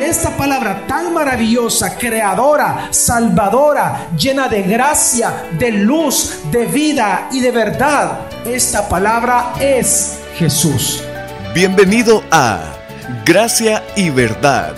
Esta 0.00 0.36
palabra 0.36 0.86
tan 0.86 1.14
maravillosa, 1.14 1.96
creadora, 1.96 2.88
salvadora, 2.90 4.08
llena 4.16 4.48
de 4.48 4.62
gracia, 4.62 5.46
de 5.58 5.70
luz, 5.70 6.40
de 6.50 6.66
vida 6.66 7.28
y 7.30 7.40
de 7.40 7.50
verdad, 7.50 8.28
esta 8.44 8.88
palabra 8.88 9.54
es 9.60 10.18
Jesús. 10.36 11.02
Bienvenido 11.54 12.22
a 12.30 12.60
Gracia 13.24 13.84
y 13.94 14.10
Verdad, 14.10 14.74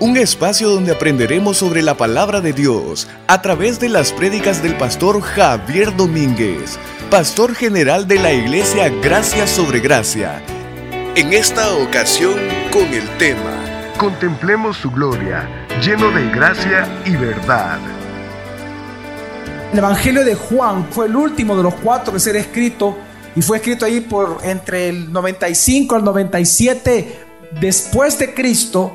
un 0.00 0.16
espacio 0.16 0.70
donde 0.70 0.92
aprenderemos 0.92 1.58
sobre 1.58 1.82
la 1.82 1.94
palabra 1.94 2.40
de 2.40 2.54
Dios 2.54 3.06
a 3.26 3.42
través 3.42 3.78
de 3.78 3.90
las 3.90 4.12
prédicas 4.12 4.62
del 4.62 4.76
pastor 4.76 5.20
Javier 5.20 5.94
Domínguez, 5.94 6.78
pastor 7.10 7.54
general 7.54 8.08
de 8.08 8.18
la 8.18 8.32
iglesia 8.32 8.88
Gracia 9.02 9.46
sobre 9.46 9.80
Gracia. 9.80 10.42
En 11.16 11.32
esta 11.32 11.74
ocasión 11.76 12.34
con 12.72 12.92
el 12.92 13.08
tema 13.18 13.63
Contemplemos 13.98 14.76
su 14.76 14.90
gloria, 14.90 15.48
lleno 15.80 16.10
de 16.10 16.28
gracia 16.28 16.86
y 17.04 17.14
verdad. 17.16 17.78
El 19.72 19.78
Evangelio 19.78 20.24
de 20.24 20.34
Juan 20.34 20.88
fue 20.90 21.06
el 21.06 21.14
último 21.14 21.56
de 21.56 21.62
los 21.62 21.74
cuatro 21.74 22.12
de 22.12 22.20
ser 22.20 22.34
escrito 22.34 22.96
y 23.36 23.42
fue 23.42 23.58
escrito 23.58 23.86
ahí 23.86 24.00
por 24.00 24.38
entre 24.42 24.88
el 24.88 25.12
95 25.12 25.94
al 25.94 26.04
97 26.04 27.18
después 27.60 28.18
de 28.18 28.34
Cristo. 28.34 28.92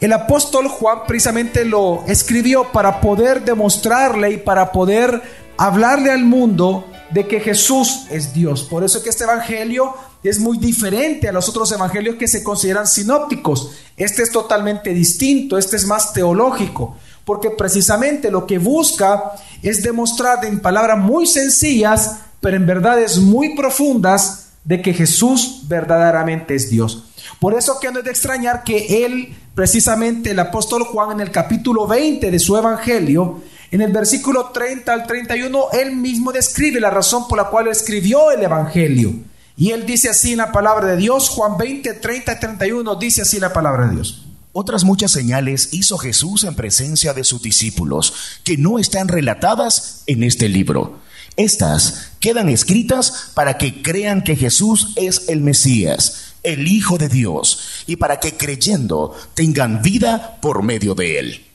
El 0.00 0.12
apóstol 0.12 0.68
Juan 0.68 1.00
precisamente 1.06 1.64
lo 1.64 2.04
escribió 2.06 2.70
para 2.72 3.00
poder 3.00 3.42
demostrarle 3.42 4.32
y 4.32 4.36
para 4.36 4.70
poder 4.70 5.22
hablarle 5.56 6.10
al 6.10 6.24
mundo 6.24 6.84
de 7.10 7.26
que 7.26 7.40
Jesús 7.40 8.06
es 8.10 8.34
Dios. 8.34 8.64
Por 8.64 8.84
eso 8.84 8.98
es 8.98 9.04
que 9.04 9.10
este 9.10 9.24
evangelio 9.24 9.94
es 10.28 10.38
muy 10.38 10.58
diferente 10.58 11.28
a 11.28 11.32
los 11.32 11.48
otros 11.48 11.70
evangelios 11.72 12.16
que 12.16 12.28
se 12.28 12.42
consideran 12.42 12.86
sinópticos. 12.86 13.72
Este 13.96 14.22
es 14.22 14.30
totalmente 14.30 14.94
distinto, 14.94 15.58
este 15.58 15.76
es 15.76 15.86
más 15.86 16.12
teológico, 16.12 16.96
porque 17.24 17.50
precisamente 17.50 18.30
lo 18.30 18.46
que 18.46 18.58
busca 18.58 19.32
es 19.62 19.82
demostrar 19.82 20.44
en 20.44 20.60
palabras 20.60 20.98
muy 20.98 21.26
sencillas, 21.26 22.16
pero 22.40 22.56
en 22.56 22.66
verdades 22.66 23.18
muy 23.18 23.54
profundas, 23.54 24.46
de 24.66 24.82
que 24.82 24.92
Jesús 24.92 25.62
verdaderamente 25.68 26.56
es 26.56 26.68
Dios. 26.68 27.04
Por 27.38 27.54
eso 27.54 27.78
que 27.80 27.92
no 27.92 28.00
es 28.00 28.04
de 28.04 28.10
extrañar 28.10 28.64
que 28.64 29.06
él, 29.06 29.32
precisamente 29.54 30.32
el 30.32 30.40
apóstol 30.40 30.82
Juan, 30.82 31.12
en 31.12 31.20
el 31.20 31.30
capítulo 31.30 31.86
20 31.86 32.32
de 32.32 32.38
su 32.40 32.56
evangelio, 32.56 33.42
en 33.70 33.80
el 33.80 33.92
versículo 33.92 34.46
30 34.46 34.92
al 34.92 35.06
31, 35.06 35.66
él 35.72 35.94
mismo 35.94 36.32
describe 36.32 36.80
la 36.80 36.90
razón 36.90 37.28
por 37.28 37.38
la 37.38 37.44
cual 37.44 37.68
escribió 37.68 38.32
el 38.32 38.42
evangelio. 38.42 39.14
Y 39.56 39.70
él 39.70 39.86
dice 39.86 40.10
así 40.10 40.32
en 40.32 40.38
la 40.38 40.52
palabra 40.52 40.86
de 40.86 40.96
Dios, 40.96 41.30
Juan 41.30 41.56
20, 41.56 41.94
30 41.94 42.32
y 42.32 42.38
31 42.40 42.96
dice 42.96 43.22
así 43.22 43.40
la 43.40 43.52
palabra 43.52 43.86
de 43.86 43.94
Dios. 43.94 44.26
Otras 44.52 44.84
muchas 44.84 45.10
señales 45.10 45.70
hizo 45.72 45.98
Jesús 45.98 46.44
en 46.44 46.54
presencia 46.54 47.14
de 47.14 47.24
sus 47.24 47.42
discípulos, 47.42 48.40
que 48.44 48.56
no 48.56 48.78
están 48.78 49.08
relatadas 49.08 50.02
en 50.06 50.22
este 50.22 50.48
libro. 50.48 50.98
Estas 51.36 52.12
quedan 52.20 52.48
escritas 52.48 53.30
para 53.34 53.58
que 53.58 53.82
crean 53.82 54.22
que 54.24 54.36
Jesús 54.36 54.92
es 54.96 55.28
el 55.28 55.42
Mesías, 55.42 56.34
el 56.42 56.68
Hijo 56.68 56.96
de 56.96 57.08
Dios, 57.08 57.84
y 57.86 57.96
para 57.96 58.20
que 58.20 58.36
creyendo 58.36 59.14
tengan 59.34 59.82
vida 59.82 60.38
por 60.40 60.62
medio 60.62 60.94
de 60.94 61.18
él. 61.18 61.46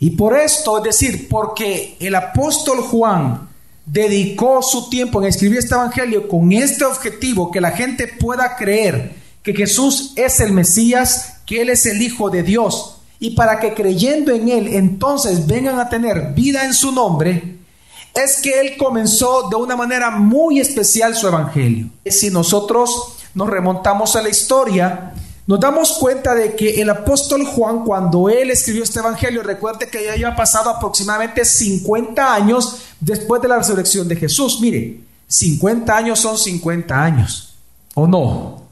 Y 0.00 0.10
por 0.10 0.38
esto, 0.38 0.78
es 0.78 0.84
decir, 0.84 1.28
porque 1.28 1.96
el 2.00 2.14
apóstol 2.14 2.80
Juan 2.80 3.48
dedicó 3.86 4.62
su 4.62 4.90
tiempo 4.90 5.20
en 5.20 5.28
escribir 5.28 5.58
este 5.58 5.74
evangelio 5.74 6.28
con 6.28 6.52
este 6.52 6.84
objetivo, 6.84 7.50
que 7.50 7.60
la 7.60 7.70
gente 7.70 8.08
pueda 8.08 8.56
creer 8.56 9.14
que 9.42 9.54
Jesús 9.54 10.12
es 10.16 10.40
el 10.40 10.52
Mesías, 10.52 11.38
que 11.46 11.62
Él 11.62 11.70
es 11.70 11.86
el 11.86 12.02
Hijo 12.02 12.28
de 12.28 12.42
Dios, 12.42 12.98
y 13.20 13.30
para 13.30 13.60
que 13.60 13.72
creyendo 13.72 14.32
en 14.32 14.48
Él 14.48 14.68
entonces 14.74 15.46
vengan 15.46 15.78
a 15.78 15.88
tener 15.88 16.34
vida 16.34 16.64
en 16.64 16.74
su 16.74 16.90
nombre, 16.92 17.56
es 18.12 18.40
que 18.42 18.60
Él 18.60 18.76
comenzó 18.76 19.48
de 19.48 19.56
una 19.56 19.76
manera 19.76 20.10
muy 20.10 20.58
especial 20.58 21.14
su 21.14 21.28
evangelio. 21.28 21.88
Si 22.04 22.30
nosotros 22.30 23.18
nos 23.34 23.48
remontamos 23.48 24.16
a 24.16 24.22
la 24.22 24.30
historia, 24.30 25.14
nos 25.46 25.60
damos 25.60 25.92
cuenta 25.92 26.34
de 26.34 26.56
que 26.56 26.80
el 26.80 26.90
apóstol 26.90 27.46
Juan, 27.46 27.84
cuando 27.84 28.28
él 28.28 28.50
escribió 28.50 28.82
este 28.82 28.98
evangelio, 28.98 29.44
recuerde 29.44 29.88
que 29.88 30.04
ya 30.04 30.12
había 30.12 30.34
pasado 30.34 30.70
aproximadamente 30.70 31.44
50 31.44 32.34
años 32.34 32.78
después 32.98 33.40
de 33.40 33.48
la 33.48 33.58
resurrección 33.58 34.08
de 34.08 34.16
Jesús. 34.16 34.60
Mire, 34.60 35.00
50 35.28 35.96
años 35.96 36.18
son 36.18 36.36
50 36.36 37.00
años, 37.00 37.54
¿o 37.94 38.08
no? 38.08 38.62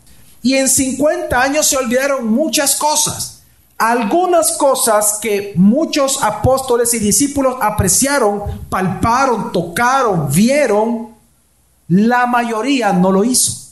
Y 0.43 0.55
en 0.55 0.69
50 0.69 1.41
años 1.41 1.67
se 1.67 1.77
olvidaron 1.77 2.27
muchas 2.27 2.75
cosas. 2.75 3.43
Algunas 3.79 4.53
cosas 4.53 5.19
que 5.21 5.53
muchos 5.57 6.23
apóstoles 6.23 6.93
y 6.95 6.99
discípulos 6.99 7.57
apreciaron, 7.61 8.43
palparon, 8.69 9.53
tocaron, 9.53 10.29
vieron, 10.33 11.15
la 11.89 12.27
mayoría 12.27 12.93
no 12.93 13.13
lo 13.13 13.25
hizo. 13.25 13.64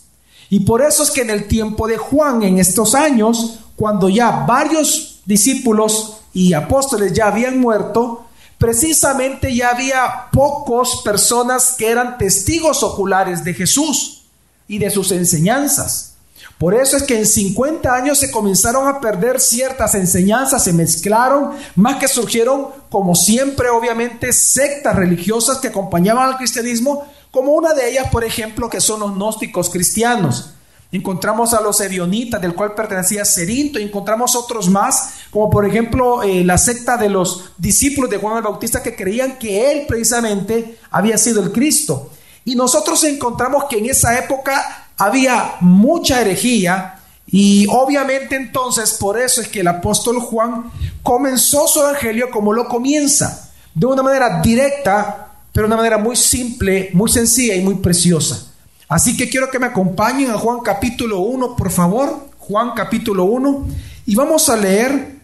Y 0.53 0.61
por 0.61 0.83
eso 0.83 1.03
es 1.03 1.11
que 1.11 1.23
en 1.23 1.31
el 1.31 1.49
tiempo 1.49 1.89
de 1.89 1.97
Juan, 1.97 2.43
en 2.43 2.59
estos 2.59 2.95
años, 2.95 3.61
cuando 3.75 4.11
ya 4.11 4.45
varios 4.47 5.23
discípulos 5.25 6.19
y 6.35 6.53
apóstoles 6.53 7.15
ya 7.15 7.29
habían 7.29 7.59
muerto, 7.59 8.27
precisamente 8.59 9.57
ya 9.57 9.71
había 9.71 10.29
pocos 10.31 11.01
personas 11.03 11.75
que 11.79 11.89
eran 11.89 12.19
testigos 12.19 12.83
oculares 12.83 13.43
de 13.45 13.55
Jesús 13.55 14.25
y 14.69 14.77
de 14.77 14.91
sus 14.91 15.11
enseñanzas. 15.13 16.12
Por 16.59 16.75
eso 16.75 16.97
es 16.97 17.03
que 17.03 17.19
en 17.19 17.27
50 17.27 17.93
años 17.93 18.19
se 18.19 18.31
comenzaron 18.31 18.87
a 18.87 19.01
perder 19.01 19.41
ciertas 19.41 19.95
enseñanzas, 19.95 20.63
se 20.63 20.73
mezclaron, 20.73 21.51
más 21.75 21.97
que 21.97 22.07
surgieron, 22.07 22.69
como 22.89 23.15
siempre, 23.15 23.69
obviamente, 23.69 24.33
sectas 24.33 24.95
religiosas 24.95 25.59
que 25.59 25.69
acompañaban 25.69 26.29
al 26.29 26.37
cristianismo, 26.37 27.05
como 27.33 27.53
una 27.53 27.75
de 27.75 27.91
ellas, 27.91 28.09
por 28.13 28.25
ejemplo, 28.25 28.71
que 28.71 28.81
son 28.81 29.01
los 29.01 29.15
gnósticos 29.15 29.71
cristianos. 29.71 30.55
Encontramos 30.93 31.55
a 31.55 31.63
los 31.63 31.81
evionitas, 31.81 32.41
del 32.41 32.55
cual 32.55 32.75
pertenecía 32.75 33.25
Cerinto, 33.25 33.79
y 33.79 33.85
encontramos 33.85 34.37
otros 34.37 34.69
más, 34.69 35.15
como 35.31 35.49
por 35.49 35.65
ejemplo 35.65 36.23
eh, 36.23 36.45
la 36.45 36.59
secta 36.59 36.99
de 36.99 37.09
los 37.09 37.53
discípulos 37.57 38.11
de 38.11 38.19
Juan 38.19 38.37
el 38.37 38.43
Bautista 38.43 38.83
que 38.83 38.95
creían 38.95 39.39
que 39.39 39.73
él 39.73 39.87
precisamente 39.89 40.79
había 40.91 41.17
sido 41.17 41.43
el 41.43 41.51
Cristo. 41.51 42.11
Y 42.45 42.57
nosotros 42.57 43.03
encontramos 43.05 43.65
que 43.71 43.79
en 43.79 43.87
esa 43.87 44.19
época 44.19 44.82
había 45.05 45.57
mucha 45.61 46.21
herejía, 46.21 46.99
y 47.27 47.67
obviamente 47.71 48.37
entonces 48.37 48.95
por 48.95 49.19
eso 49.19 49.41
es 49.41 49.49
que 49.49 49.61
el 49.61 49.69
apóstol 49.69 50.21
Juan 50.21 50.71
comenzó 51.03 51.67
su 51.67 51.81
evangelio 51.81 52.31
como 52.31 52.53
lo 52.53 52.69
comienza, 52.69 53.51
de 53.75 53.87
una 53.87 54.03
manera 54.03 54.41
directa, 54.41 55.29
pero 55.53 55.67
de 55.67 55.69
una 55.69 55.77
manera 55.77 55.99
muy 55.99 56.17
simple, 56.17 56.91
muy 56.93 57.11
sencilla 57.11 57.55
y 57.55 57.63
muy 57.63 57.77
preciosa. 57.77 58.49
Así 58.89 59.17
que 59.17 59.31
quiero 59.31 59.51
que 59.51 59.59
me 59.59 59.67
acompañen 59.67 60.31
a 60.31 60.39
Juan 60.39 60.61
capítulo 60.61 61.21
1, 61.21 61.57
por 61.57 61.71
favor. 61.71 62.29
Juan 62.39 62.73
capítulo 62.77 63.25
1. 63.25 63.69
Y 64.05 64.15
vamos 64.15 64.51
a 64.51 64.57
leer 64.57 65.17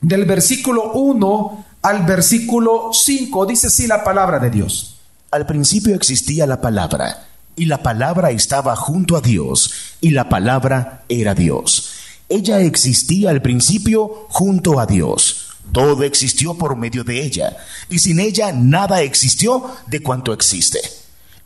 del 0.00 0.24
versículo 0.24 0.92
1 0.92 1.64
al 1.82 2.04
versículo 2.04 2.90
5. 2.92 3.46
Dice 3.46 3.66
así 3.66 3.88
la 3.88 4.04
palabra 4.04 4.38
de 4.38 4.50
Dios. 4.50 5.00
Al 5.32 5.46
principio 5.46 5.96
existía 5.96 6.46
la 6.46 6.60
palabra, 6.60 7.26
y 7.56 7.66
la 7.66 7.82
palabra 7.82 8.30
estaba 8.30 8.76
junto 8.76 9.16
a 9.16 9.20
Dios, 9.20 9.72
y 10.00 10.10
la 10.10 10.28
palabra 10.28 11.04
era 11.08 11.34
Dios. 11.34 11.90
Ella 12.28 12.60
existía 12.60 13.30
al 13.30 13.42
principio 13.42 14.26
junto 14.30 14.80
a 14.80 14.86
Dios. 14.86 15.48
Todo 15.72 16.02
existió 16.02 16.54
por 16.54 16.76
medio 16.76 17.04
de 17.04 17.22
ella, 17.22 17.56
y 17.88 17.98
sin 17.98 18.20
ella 18.20 18.52
nada 18.52 19.02
existió 19.02 19.70
de 19.86 20.00
cuanto 20.00 20.32
existe. 20.32 20.80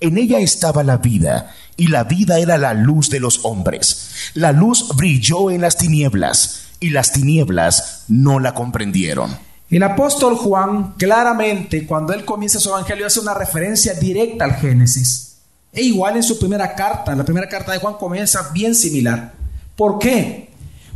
En 0.01 0.19
ella 0.19 0.39
estaba 0.39 0.83
la 0.83 0.99
vida, 0.99 1.55
y 1.77 1.89
la 1.89 2.05
vida 2.05 2.39
era 2.39 2.59
la 2.59 2.75
luz 2.75 3.11
de 3.11 3.21
los 3.21 3.45
hombres. 3.45 4.31
La 4.35 4.53
luz 4.53 4.89
brilló 4.97 5.51
en 5.51 5.61
las 5.61 5.77
tinieblas, 5.77 6.67
y 6.81 6.91
las 6.91 7.13
tinieblas 7.13 8.05
no 8.09 8.39
la 8.39 8.55
comprendieron. 8.55 9.37
El 9.69 9.83
apóstol 9.83 10.37
Juan 10.37 10.95
claramente, 10.97 11.87
cuando 11.87 12.13
él 12.13 12.25
comienza 12.25 12.61
su 12.61 12.69
evangelio, 12.69 13.07
hace 13.07 13.21
una 13.21 13.35
referencia 13.35 13.95
directa 13.95 14.45
al 14.45 14.55
Génesis. 14.55 15.36
E 15.77 15.83
igual 15.83 16.17
en 16.17 16.23
su 16.23 16.39
primera 16.39 16.75
carta, 16.75 17.15
la 17.15 17.23
primera 17.23 17.51
carta 17.51 17.71
de 17.71 17.79
Juan 17.79 17.95
comienza 17.95 18.49
bien 18.55 18.75
similar. 18.75 19.35
¿Por 19.77 19.99
qué? 19.99 20.49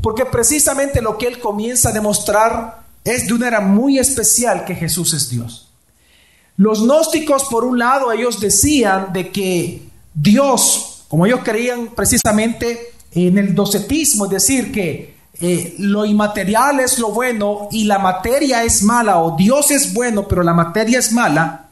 Porque 0.03 0.25
precisamente 0.25 1.03
lo 1.03 1.19
que 1.19 1.27
él 1.27 1.39
comienza 1.39 1.91
a 1.91 1.93
demostrar 1.93 2.81
es 3.05 3.27
de 3.27 3.35
una 3.35 3.49
era 3.49 3.61
muy 3.61 3.99
especial 3.99 4.65
que 4.65 4.75
Jesús 4.75 5.13
es 5.13 5.29
Dios. 5.29 5.69
Los 6.57 6.83
gnósticos, 6.83 7.45
por 7.45 7.65
un 7.65 7.79
lado, 7.79 8.11
ellos 8.11 8.41
decían 8.41 9.13
de 9.13 9.31
que 9.31 9.83
Dios, 10.15 11.05
como 11.09 11.27
ellos 11.27 11.41
creían 11.45 11.89
precisamente 11.89 12.95
en 13.13 13.37
el 13.37 13.55
docetismo, 13.55 14.25
es 14.25 14.31
decir, 14.31 14.73
que 14.73 15.15
eh, 15.43 15.75
lo 15.79 16.07
inmaterial 16.07 16.81
es 16.81 16.99
lo 16.99 17.11
bueno 17.11 17.69
y 17.71 17.85
la 17.85 17.99
materia 17.99 18.65
es 18.65 18.83
mala, 18.83 19.19
o 19.19 19.37
Dios 19.37 19.71
es 19.71 19.93
bueno, 19.93 20.27
pero 20.27 20.43
la 20.43 20.55
materia 20.55 20.99
es 20.99 21.13
mala, 21.13 21.70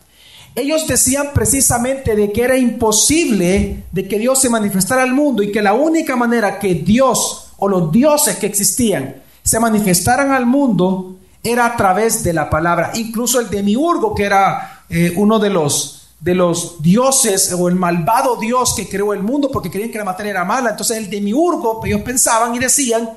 ellos 0.58 0.87
decían 0.87 1.31
precisamente 1.32 2.16
de 2.16 2.32
que 2.32 2.43
era 2.43 2.56
imposible 2.56 3.84
de 3.93 4.08
que 4.08 4.19
Dios 4.19 4.40
se 4.40 4.50
manifestara 4.50 5.02
al 5.02 5.12
mundo 5.12 5.43
y 5.43 5.52
que 5.52 5.62
la 5.62 5.75
única 5.75 6.16
manera 6.16 6.58
que 6.58 6.75
Dios 6.75 7.52
o 7.58 7.69
los 7.69 7.93
dioses 7.93 8.37
que 8.37 8.46
existían 8.46 9.16
se 9.43 9.60
manifestaran 9.60 10.32
al 10.32 10.46
mundo 10.46 11.16
era 11.43 11.66
a 11.66 11.76
través 11.76 12.22
de 12.22 12.32
la 12.32 12.50
palabra. 12.50 12.93
Incluso 12.94 13.40
el 13.40 13.49
demiurgo, 13.49 14.14
que 14.14 14.25
era 14.25 14.84
eh, 14.90 15.12
uno 15.16 15.38
de 15.38 15.50
los, 15.50 16.08
de 16.20 16.34
los 16.34 16.82
dioses 16.82 17.52
o 17.52 17.69
el 17.69 17.75
malvado 17.75 18.37
dios 18.37 18.75
que 18.75 18.88
creó 18.88 19.12
el 19.12 19.22
mundo 19.22 19.50
porque 19.50 19.70
creían 19.70 19.90
que 19.90 19.99
la 19.99 20.04
materia 20.04 20.31
era 20.31 20.44
mala. 20.44 20.70
Entonces 20.70 20.99
el 20.99 21.08
demiurgo, 21.11 21.81
ellos 21.84 22.02
pensaban 22.02 22.54
y 22.54 22.58
decían 22.58 23.08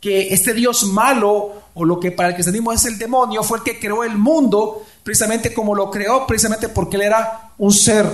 que 0.00 0.32
este 0.32 0.54
dios 0.54 0.84
malo 0.84 1.59
o 1.74 1.84
lo 1.84 2.00
que 2.00 2.12
para 2.12 2.30
el 2.30 2.34
cristianismo 2.34 2.72
es 2.72 2.84
el 2.84 2.98
demonio 2.98 3.42
fue 3.42 3.58
el 3.58 3.64
que 3.64 3.78
creó 3.78 4.04
el 4.04 4.18
mundo 4.18 4.82
precisamente 5.02 5.54
como 5.54 5.74
lo 5.74 5.90
creó, 5.90 6.26
precisamente 6.26 6.68
porque 6.68 6.96
él 6.96 7.02
era 7.02 7.52
un 7.58 7.72
ser 7.72 8.06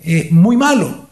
eh, 0.00 0.28
muy 0.30 0.56
malo. 0.56 1.08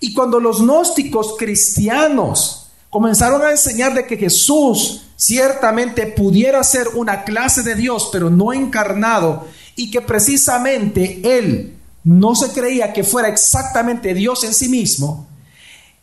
Y 0.00 0.14
cuando 0.14 0.40
los 0.40 0.62
gnósticos 0.62 1.36
cristianos 1.38 2.70
comenzaron 2.88 3.42
a 3.42 3.50
enseñar 3.50 3.94
de 3.94 4.06
que 4.06 4.16
Jesús 4.16 5.06
ciertamente 5.16 6.06
pudiera 6.06 6.64
ser 6.64 6.88
una 6.94 7.24
clase 7.24 7.62
de 7.62 7.74
Dios, 7.74 8.08
pero 8.10 8.30
no 8.30 8.52
encarnado, 8.52 9.46
y 9.76 9.90
que 9.90 10.00
precisamente 10.00 11.20
Él 11.22 11.76
no 12.02 12.34
se 12.34 12.50
creía 12.52 12.92
que 12.92 13.04
fuera 13.04 13.28
exactamente 13.28 14.14
Dios 14.14 14.42
en 14.44 14.54
sí 14.54 14.68
mismo, 14.68 15.28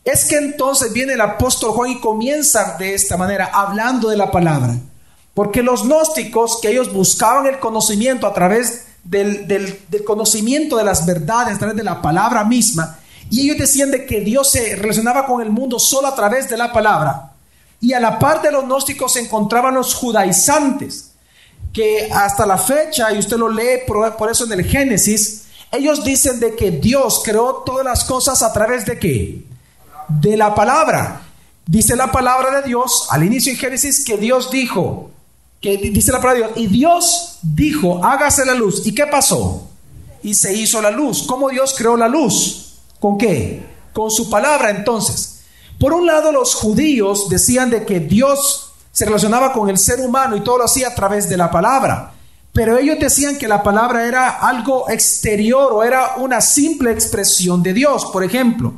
es 0.06 0.24
que 0.26 0.38
entonces 0.38 0.94
viene 0.94 1.14
el 1.14 1.22
apóstol 1.22 1.72
Juan 1.72 1.92
y 1.92 2.00
comienza 2.00 2.78
de 2.78 2.94
esta 2.94 3.18
manera, 3.18 3.50
hablando 3.52 4.10
de 4.10 4.16
la 4.16 4.32
palabra. 4.32 4.78
Porque 5.38 5.62
los 5.62 5.84
gnósticos, 5.84 6.58
que 6.60 6.72
ellos 6.72 6.92
buscaban 6.92 7.46
el 7.46 7.60
conocimiento 7.60 8.26
a 8.26 8.34
través 8.34 8.88
del, 9.04 9.80
conocimiento 10.04 10.78
de 10.78 10.84
las 10.84 11.06
verdades, 11.06 11.54
a 11.54 11.60
través 11.60 11.76
de 11.76 11.84
la 11.84 12.02
palabra 12.02 12.44
misma, 12.44 12.98
y 13.30 13.42
ellos 13.42 13.60
decían 13.60 13.92
de 13.92 14.08
que 14.08 14.22
Dios 14.22 14.50
se 14.50 14.76
relacionaba 14.76 15.28
con 15.28 15.40
el 15.44 15.52
mundo 15.52 15.78
solo 15.78 16.08
a 16.08 16.16
través 16.16 16.50
de 16.50 16.58
la 16.58 16.74
palabra. 16.74 17.34
Y 17.80 17.94
a 17.94 18.00
la 18.00 18.18
par 18.18 18.42
de 18.42 18.52
los 18.52 18.64
gnósticos 18.64 19.14
se 19.14 19.20
encontraban 19.20 19.76
los 19.76 19.94
judaizantes, 19.94 21.12
que 21.72 22.10
hasta 22.12 22.48
la 22.48 22.58
fecha, 22.58 23.14
y 23.14 23.20
usted 23.20 23.38
lo 23.38 23.48
lee 23.48 23.82
por, 23.86 24.18
por 24.18 24.32
eso 24.32 24.46
en 24.46 24.54
el 24.54 24.66
Génesis, 24.66 25.44
ellos 25.72 26.04
dicen 26.04 26.40
de 26.40 26.56
que 26.56 26.72
Dios 26.72 27.22
creó 27.24 27.62
todas 27.64 27.86
las 27.86 28.04
cosas 28.06 28.42
a 28.42 28.52
través 28.52 28.88
de 28.88 28.98
qué? 28.98 29.46
De 30.08 30.36
la 30.36 30.56
palabra. 30.56 31.22
Dice 31.68 31.96
la 31.96 32.12
palabra 32.12 32.60
de 32.60 32.68
Dios 32.68 33.06
al 33.12 33.24
inicio 33.24 33.52
en 33.52 33.60
Génesis 33.60 34.04
que 34.04 34.18
Dios 34.18 34.50
dijo, 34.50 35.12
que 35.62 35.78
dice 35.78 36.12
la 36.12 36.22
palabra 36.22 36.48
de 36.48 36.54
Dios, 36.54 36.58
y 36.58 36.68
Dios 36.68 37.40
dijo, 37.42 38.04
hágase 38.04 38.46
la 38.46 38.54
luz. 38.54 38.86
¿Y 38.86 38.94
qué 38.94 39.08
pasó? 39.08 39.68
Y 40.24 40.34
se 40.34 40.54
hizo 40.54 40.82
la 40.82 40.92
luz. 40.92 41.24
¿Cómo 41.24 41.50
Dios 41.50 41.74
creó 41.78 41.98
la 41.98 42.08
luz? 42.08 42.76
¿Con 43.00 43.18
qué? 43.18 43.66
Con 43.94 44.12
su 44.12 44.30
palabra 44.30 44.70
entonces. 44.70 45.42
Por 45.80 45.94
un 45.94 46.06
lado 46.06 46.32
los 46.32 46.56
judíos 46.56 47.30
decían 47.30 47.70
de 47.70 47.86
que 47.86 48.00
Dios 48.00 48.74
se 48.92 49.06
relacionaba 49.06 49.54
con 49.54 49.70
el 49.70 49.78
ser 49.78 50.00
humano 50.00 50.36
y 50.36 50.42
todo 50.42 50.60
lo 50.60 50.66
hacía 50.66 50.88
a 50.88 50.96
través 50.96 51.30
de 51.30 51.38
la 51.38 51.52
palabra. 51.52 52.14
Pero 52.52 52.78
ellos 52.78 52.98
decían 53.00 53.38
que 53.38 53.48
la 53.48 53.62
palabra 53.62 54.08
era 54.08 54.30
algo 54.30 54.90
exterior 54.90 55.72
o 55.72 55.84
era 55.84 56.16
una 56.18 56.42
simple 56.42 56.92
expresión 56.92 57.62
de 57.62 57.74
Dios. 57.74 58.06
Por 58.06 58.24
ejemplo, 58.24 58.74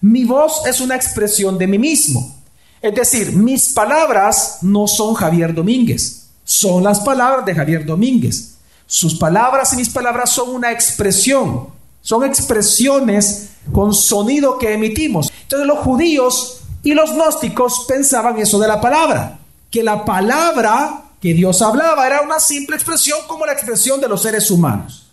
mi 0.00 0.24
voz 0.24 0.66
es 0.66 0.80
una 0.80 0.96
expresión 0.96 1.56
de 1.56 1.68
mí 1.68 1.78
mismo. 1.78 2.36
Es 2.82 2.94
decir, 2.94 3.36
mis 3.36 3.68
palabras 3.68 4.58
no 4.62 4.88
son 4.88 5.14
Javier 5.14 5.54
Domínguez, 5.54 6.19
son 6.50 6.82
las 6.82 6.98
palabras 6.98 7.46
de 7.46 7.54
Javier 7.54 7.86
Domínguez. 7.86 8.56
Sus 8.84 9.14
palabras 9.14 9.72
y 9.72 9.76
mis 9.76 9.88
palabras 9.88 10.30
son 10.30 10.50
una 10.50 10.72
expresión, 10.72 11.68
son 12.02 12.24
expresiones 12.24 13.50
con 13.70 13.94
sonido 13.94 14.58
que 14.58 14.74
emitimos. 14.74 15.30
Entonces 15.42 15.68
los 15.68 15.78
judíos 15.78 16.62
y 16.82 16.92
los 16.92 17.12
gnósticos 17.12 17.84
pensaban 17.86 18.36
eso 18.38 18.58
de 18.58 18.66
la 18.66 18.80
palabra, 18.80 19.38
que 19.70 19.84
la 19.84 20.04
palabra 20.04 21.04
que 21.20 21.34
Dios 21.34 21.62
hablaba 21.62 22.04
era 22.04 22.22
una 22.22 22.40
simple 22.40 22.74
expresión 22.74 23.20
como 23.28 23.46
la 23.46 23.52
expresión 23.52 24.00
de 24.00 24.08
los 24.08 24.20
seres 24.20 24.50
humanos. 24.50 25.06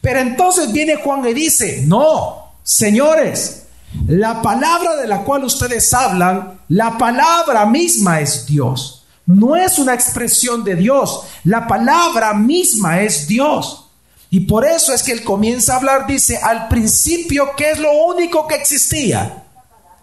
Pero 0.00 0.18
entonces 0.18 0.72
viene 0.72 0.96
Juan 0.96 1.24
y 1.28 1.32
dice, 1.32 1.84
no, 1.86 2.54
señores, 2.64 3.66
la 4.08 4.42
palabra 4.42 4.96
de 4.96 5.06
la 5.06 5.22
cual 5.22 5.44
ustedes 5.44 5.94
hablan, 5.94 6.58
la 6.70 6.98
palabra 6.98 7.66
misma 7.66 8.18
es 8.18 8.46
Dios. 8.46 9.05
No 9.26 9.56
es 9.56 9.78
una 9.78 9.92
expresión 9.92 10.62
de 10.62 10.76
Dios, 10.76 11.22
la 11.44 11.66
palabra 11.66 12.32
misma 12.32 13.00
es 13.00 13.26
Dios. 13.26 13.88
Y 14.30 14.40
por 14.40 14.64
eso 14.64 14.92
es 14.92 15.02
que 15.02 15.12
él 15.12 15.24
comienza 15.24 15.74
a 15.74 15.76
hablar, 15.76 16.06
dice, 16.06 16.38
al 16.38 16.68
principio, 16.68 17.50
¿qué 17.56 17.72
es 17.72 17.78
lo 17.78 17.92
único 18.06 18.46
que 18.46 18.54
existía? 18.54 19.44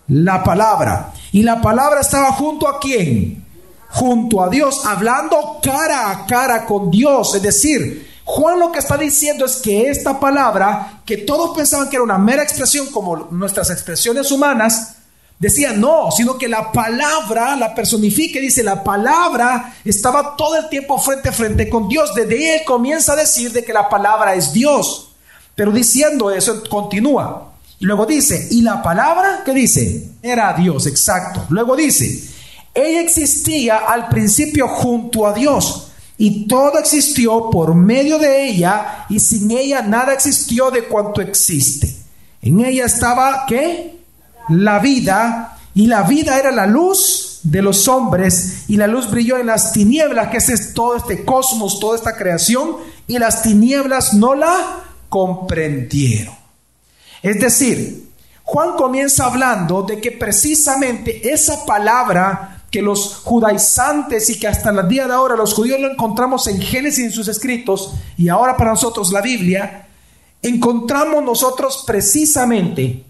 La 0.08 0.44
palabra. 0.44 1.14
Y 1.32 1.44
la 1.44 1.62
palabra 1.62 2.02
estaba 2.02 2.32
junto 2.34 2.68
a 2.68 2.80
quién? 2.80 3.46
Junto 3.90 4.42
a 4.42 4.50
Dios, 4.50 4.86
hablando 4.86 5.60
cara 5.62 6.12
a 6.12 6.26
cara 6.26 6.66
con 6.66 6.90
Dios. 6.90 7.36
Es 7.36 7.42
decir, 7.42 8.12
Juan 8.26 8.60
lo 8.60 8.72
que 8.72 8.80
está 8.80 8.98
diciendo 8.98 9.46
es 9.46 9.58
que 9.58 9.90
esta 9.90 10.20
palabra, 10.20 11.02
que 11.06 11.18
todos 11.18 11.56
pensaban 11.56 11.90
que 11.90 11.98
era 11.98 12.04
una 12.04 12.18
mera 12.18 12.44
expresión 12.44 12.88
como 12.88 13.28
nuestras 13.32 13.70
expresiones 13.70 14.32
humanas, 14.32 14.93
Decía, 15.44 15.74
no, 15.74 16.10
sino 16.10 16.38
que 16.38 16.48
la 16.48 16.72
palabra 16.72 17.58
la 17.58 17.76
personifica, 17.76 18.40
dice, 18.40 18.64
la 18.64 18.82
palabra 18.82 19.76
estaba 19.84 20.38
todo 20.38 20.56
el 20.56 20.70
tiempo 20.70 20.98
frente 20.98 21.28
a 21.28 21.34
frente 21.34 21.68
con 21.68 21.90
Dios. 21.90 22.16
Desde 22.16 22.56
él 22.56 22.62
comienza 22.66 23.12
a 23.12 23.18
decir 23.18 23.52
de 23.52 23.62
que 23.62 23.74
la 23.74 23.90
palabra 23.90 24.36
es 24.36 24.54
Dios. 24.54 25.10
Pero 25.54 25.74
diciendo 25.74 26.32
eso, 26.32 26.64
continúa. 26.70 27.56
Y 27.78 27.84
luego 27.84 28.06
dice, 28.06 28.48
y 28.52 28.62
la 28.62 28.82
palabra, 28.82 29.42
¿qué 29.44 29.54
dice? 29.54 30.12
Era 30.22 30.54
Dios, 30.54 30.88
exacto. 30.88 31.46
Luego 31.50 31.76
dice, 31.76 32.24
ella 32.74 33.02
existía 33.02 33.80
al 33.80 34.08
principio 34.08 34.70
junto 34.70 35.28
a 35.28 35.34
Dios. 35.34 35.90
Y 36.18 36.48
todo 36.48 36.80
existió 36.80 37.50
por 37.50 37.76
medio 37.76 38.18
de 38.18 38.48
ella, 38.48 39.08
y 39.10 39.20
sin 39.20 39.52
ella 39.52 39.82
nada 39.82 40.14
existió 40.14 40.72
de 40.72 40.86
cuanto 40.86 41.20
existe. 41.20 41.94
En 42.42 42.64
ella 42.64 42.86
estaba, 42.86 43.44
¿qué? 43.46 44.03
La 44.50 44.80
vida 44.80 45.58
y 45.76 45.88
la 45.88 46.04
vida 46.04 46.38
era 46.38 46.52
la 46.52 46.68
luz 46.68 47.40
de 47.44 47.62
los 47.62 47.88
hombres 47.88 48.66
y 48.68 48.78
la 48.78 48.88
luz 48.88 49.10
brilló 49.10 49.38
en 49.38 49.48
las 49.48 49.74
tinieblas, 49.74 50.30
que 50.30 50.38
es 50.38 50.74
todo 50.74 50.96
este 50.96 51.26
cosmos, 51.26 51.80
toda 51.80 51.96
esta 51.96 52.16
creación, 52.16 52.78
y 53.08 53.18
las 53.18 53.42
tinieblas 53.42 54.14
no 54.14 54.36
la 54.36 54.84
comprendieron. 55.10 56.36
Es 57.22 57.40
decir, 57.40 58.10
Juan 58.44 58.76
comienza 58.76 59.26
hablando 59.26 59.84
de 59.84 60.00
que 60.00 60.12
precisamente 60.12 61.32
esa 61.34 61.66
palabra 61.66 62.64
que 62.70 62.82
los 62.82 63.18
judaizantes 63.24 64.30
y 64.30 64.40
que 64.40 64.48
hasta 64.48 64.72
el 64.72 64.88
día 64.88 65.08
de 65.08 65.14
ahora 65.14 65.36
los 65.36 65.54
judíos 65.54 65.80
lo 65.80 65.92
encontramos 65.92 66.48
en 66.48 66.60
Génesis 66.60 67.06
en 67.06 67.12
sus 67.12 67.28
escritos 67.28 67.94
y 68.18 68.30
ahora 68.30 68.58
para 68.58 68.72
nosotros 68.72 69.12
la 69.12 69.22
Biblia, 69.22 69.88
encontramos 70.42 71.24
nosotros 71.24 71.84
precisamente 71.86 73.06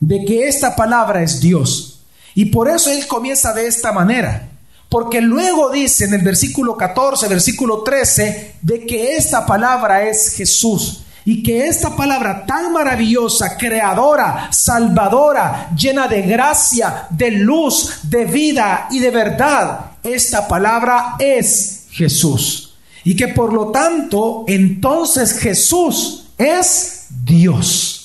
de 0.00 0.24
que 0.24 0.48
esta 0.48 0.74
palabra 0.74 1.22
es 1.22 1.40
Dios. 1.40 2.00
Y 2.34 2.46
por 2.46 2.68
eso 2.68 2.90
él 2.90 3.06
comienza 3.06 3.52
de 3.52 3.66
esta 3.66 3.92
manera. 3.92 4.48
Porque 4.88 5.20
luego 5.20 5.70
dice 5.70 6.06
en 6.06 6.14
el 6.14 6.22
versículo 6.22 6.76
14, 6.76 7.28
versículo 7.28 7.82
13, 7.82 8.56
de 8.60 8.86
que 8.86 9.16
esta 9.16 9.46
palabra 9.46 10.08
es 10.08 10.34
Jesús. 10.34 11.04
Y 11.24 11.42
que 11.42 11.68
esta 11.68 11.94
palabra 11.94 12.44
tan 12.46 12.72
maravillosa, 12.72 13.56
creadora, 13.56 14.48
salvadora, 14.50 15.70
llena 15.76 16.08
de 16.08 16.22
gracia, 16.22 17.06
de 17.10 17.30
luz, 17.30 18.00
de 18.04 18.24
vida 18.24 18.88
y 18.90 18.98
de 18.98 19.10
verdad, 19.10 19.92
esta 20.02 20.48
palabra 20.48 21.16
es 21.18 21.86
Jesús. 21.90 22.74
Y 23.04 23.14
que 23.14 23.28
por 23.28 23.52
lo 23.52 23.70
tanto, 23.70 24.44
entonces 24.48 25.38
Jesús 25.38 26.30
es 26.38 27.06
Dios. 27.24 27.99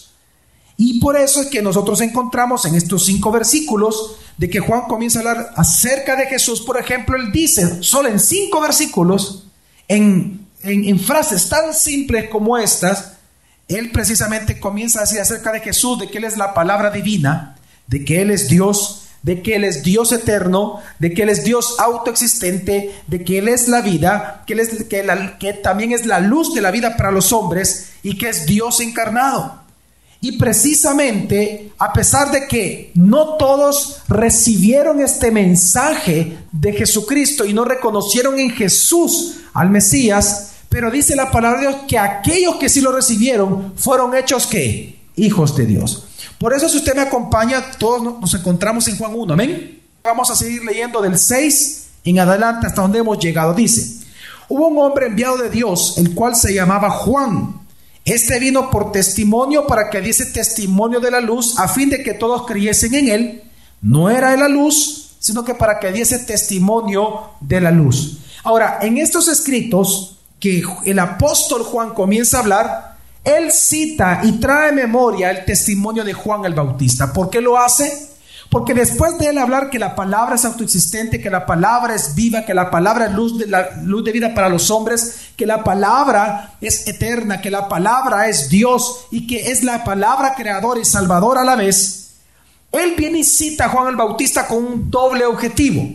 Y 0.77 0.99
por 0.99 1.17
eso 1.17 1.41
es 1.41 1.47
que 1.47 1.61
nosotros 1.61 2.01
encontramos 2.01 2.65
en 2.65 2.75
estos 2.75 3.05
cinco 3.05 3.31
versículos 3.31 4.17
de 4.37 4.49
que 4.49 4.59
Juan 4.59 4.81
comienza 4.87 5.19
a 5.19 5.21
hablar 5.21 5.53
acerca 5.55 6.15
de 6.15 6.25
Jesús. 6.25 6.61
Por 6.61 6.77
ejemplo, 6.77 7.15
él 7.15 7.31
dice, 7.31 7.81
solo 7.81 8.09
en 8.09 8.19
cinco 8.19 8.59
versículos, 8.59 9.45
en, 9.87 10.45
en, 10.63 10.99
frases 10.99 11.47
tan 11.47 11.73
simples 11.73 12.29
como 12.29 12.57
estas, 12.57 13.13
él 13.67 13.91
precisamente 13.91 14.59
comienza 14.59 14.99
a 14.99 15.03
decir 15.03 15.19
acerca 15.19 15.51
de 15.51 15.61
Jesús, 15.61 15.99
de 15.99 16.09
que 16.09 16.17
Él 16.19 16.25
es 16.25 16.37
la 16.37 16.53
palabra 16.53 16.91
divina, 16.91 17.55
de 17.87 18.05
que 18.05 18.21
Él 18.21 18.31
es 18.31 18.47
Dios, 18.47 19.07
de 19.23 19.41
que 19.41 19.55
Él 19.55 19.63
es 19.63 19.81
Dios 19.83 20.11
eterno, 20.11 20.81
de 20.99 21.13
que 21.13 21.23
Él 21.23 21.29
es 21.29 21.43
Dios 21.43 21.75
autoexistente, 21.79 22.93
de 23.07 23.23
que 23.23 23.39
Él 23.39 23.47
es 23.47 23.67
la 23.67 23.81
vida, 23.81 24.43
que, 24.45 24.53
Él 24.53 24.59
es, 24.59 24.83
que, 24.83 25.53
también 25.53 25.93
es 25.93 26.05
la 26.05 26.19
luz 26.19 26.53
de 26.53 26.61
la 26.61 26.69
vida 26.69 26.95
para 26.95 27.11
los 27.11 27.33
hombres 27.33 27.93
y 28.03 28.19
que 28.19 28.29
es 28.29 28.45
Dios 28.45 28.79
encarnado. 28.81 29.64
Y 30.25 30.39
precisamente, 30.39 31.71
a 31.77 31.93
pesar 31.93 32.31
de 32.31 32.47
que 32.47 32.89
no 32.95 33.35
todos 33.35 33.97
recibieron 34.07 34.99
este 34.99 35.29
mensaje 35.29 36.39
de 36.51 36.73
Jesucristo 36.73 37.45
y 37.45 37.53
no 37.53 37.63
reconocieron 37.63 38.39
en 38.39 38.49
Jesús 38.49 39.35
al 39.53 39.69
Mesías, 39.69 40.53
pero 40.67 40.89
dice 40.89 41.15
la 41.15 41.29
palabra 41.29 41.61
de 41.61 41.67
Dios 41.67 41.81
que 41.87 41.99
aquellos 41.99 42.55
que 42.55 42.69
sí 42.69 42.81
lo 42.81 42.91
recibieron 42.91 43.73
fueron 43.75 44.15
hechos 44.15 44.47
que 44.47 44.99
hijos 45.15 45.55
de 45.55 45.67
Dios. 45.67 46.07
Por 46.39 46.55
eso 46.55 46.69
si 46.69 46.77
usted 46.77 46.95
me 46.95 47.03
acompaña, 47.03 47.63
todos 47.77 48.01
nos 48.19 48.33
encontramos 48.33 48.87
en 48.87 48.97
Juan 48.97 49.11
1, 49.13 49.31
amén. 49.31 49.79
Vamos 50.03 50.31
a 50.31 50.35
seguir 50.35 50.65
leyendo 50.65 51.03
del 51.03 51.19
6 51.19 51.87
en 52.03 52.17
adelante 52.17 52.65
hasta 52.65 52.81
donde 52.81 52.97
hemos 52.97 53.19
llegado. 53.19 53.53
Dice, 53.53 54.03
hubo 54.49 54.69
un 54.69 54.79
hombre 54.79 55.05
enviado 55.05 55.37
de 55.37 55.51
Dios, 55.51 55.99
el 55.99 56.15
cual 56.15 56.35
se 56.35 56.51
llamaba 56.51 56.89
Juan. 56.89 57.64
Este 58.05 58.37
vino 58.39 58.69
por 58.69 58.91
testimonio 58.91 59.65
para 59.65 59.89
que 59.89 59.99
diese 59.99 60.27
testimonio 60.27 60.99
de 60.99 61.09
la 61.09 61.19
luz, 61.19 61.57
a 61.57 61.67
fin 61.67 61.89
de 61.89 62.03
que 62.03 62.13
todos 62.13 62.45
creyesen 62.45 62.93
en 62.93 63.09
él. 63.09 63.43
No 63.81 64.09
era 64.09 64.31
de 64.31 64.37
la 64.37 64.47
luz, 64.47 65.15
sino 65.19 65.43
que 65.43 65.55
para 65.55 65.79
que 65.79 65.91
diese 65.91 66.19
testimonio 66.19 67.31
de 67.39 67.59
la 67.61 67.71
luz. 67.71 68.19
Ahora, 68.43 68.77
en 68.81 68.97
estos 68.99 69.27
escritos 69.27 70.17
que 70.39 70.63
el 70.85 70.99
apóstol 70.99 71.63
Juan 71.63 71.95
comienza 71.95 72.37
a 72.37 72.41
hablar, 72.41 72.97
él 73.23 73.51
cita 73.51 74.21
y 74.23 74.33
trae 74.33 74.71
memoria 74.71 75.31
el 75.31 75.43
testimonio 75.45 76.03
de 76.03 76.13
Juan 76.13 76.45
el 76.45 76.53
Bautista. 76.53 77.11
¿Por 77.11 77.31
qué 77.31 77.41
lo 77.41 77.57
hace? 77.57 78.14
Porque 78.55 78.73
después 78.73 79.17
de 79.17 79.27
él 79.27 79.37
hablar 79.37 79.69
que 79.69 79.77
la 79.77 79.95
palabra 79.95 80.35
es 80.35 80.45
autoexistente, 80.45 81.19
que 81.19 81.29
la 81.29 81.45
palabra 81.45 81.93
es 81.93 82.15
viva, 82.15 82.45
que 82.45 82.53
la 82.53 82.71
palabra 82.71 83.07
es 83.07 83.11
luz 83.11 83.37
de, 83.37 83.47
la, 83.47 83.71
luz 83.83 84.05
de 84.05 84.13
vida 84.13 84.33
para 84.33 84.47
los 84.47 84.71
hombres, 84.71 85.31
que 85.35 85.45
la 85.45 85.61
palabra 85.61 86.53
es 86.61 86.87
eterna, 86.87 87.41
que 87.41 87.51
la 87.51 87.67
palabra 87.67 88.29
es 88.29 88.47
Dios 88.47 89.07
y 89.11 89.27
que 89.27 89.51
es 89.51 89.61
la 89.61 89.83
palabra 89.83 90.35
creadora 90.37 90.79
y 90.79 90.85
salvadora 90.85 91.41
a 91.41 91.43
la 91.43 91.57
vez, 91.57 92.11
él 92.71 92.93
viene 92.97 93.19
y 93.19 93.23
cita 93.25 93.65
a 93.65 93.69
Juan 93.69 93.89
el 93.89 93.97
Bautista 93.97 94.47
con 94.47 94.63
un 94.63 94.89
doble 94.89 95.25
objetivo. 95.25 95.89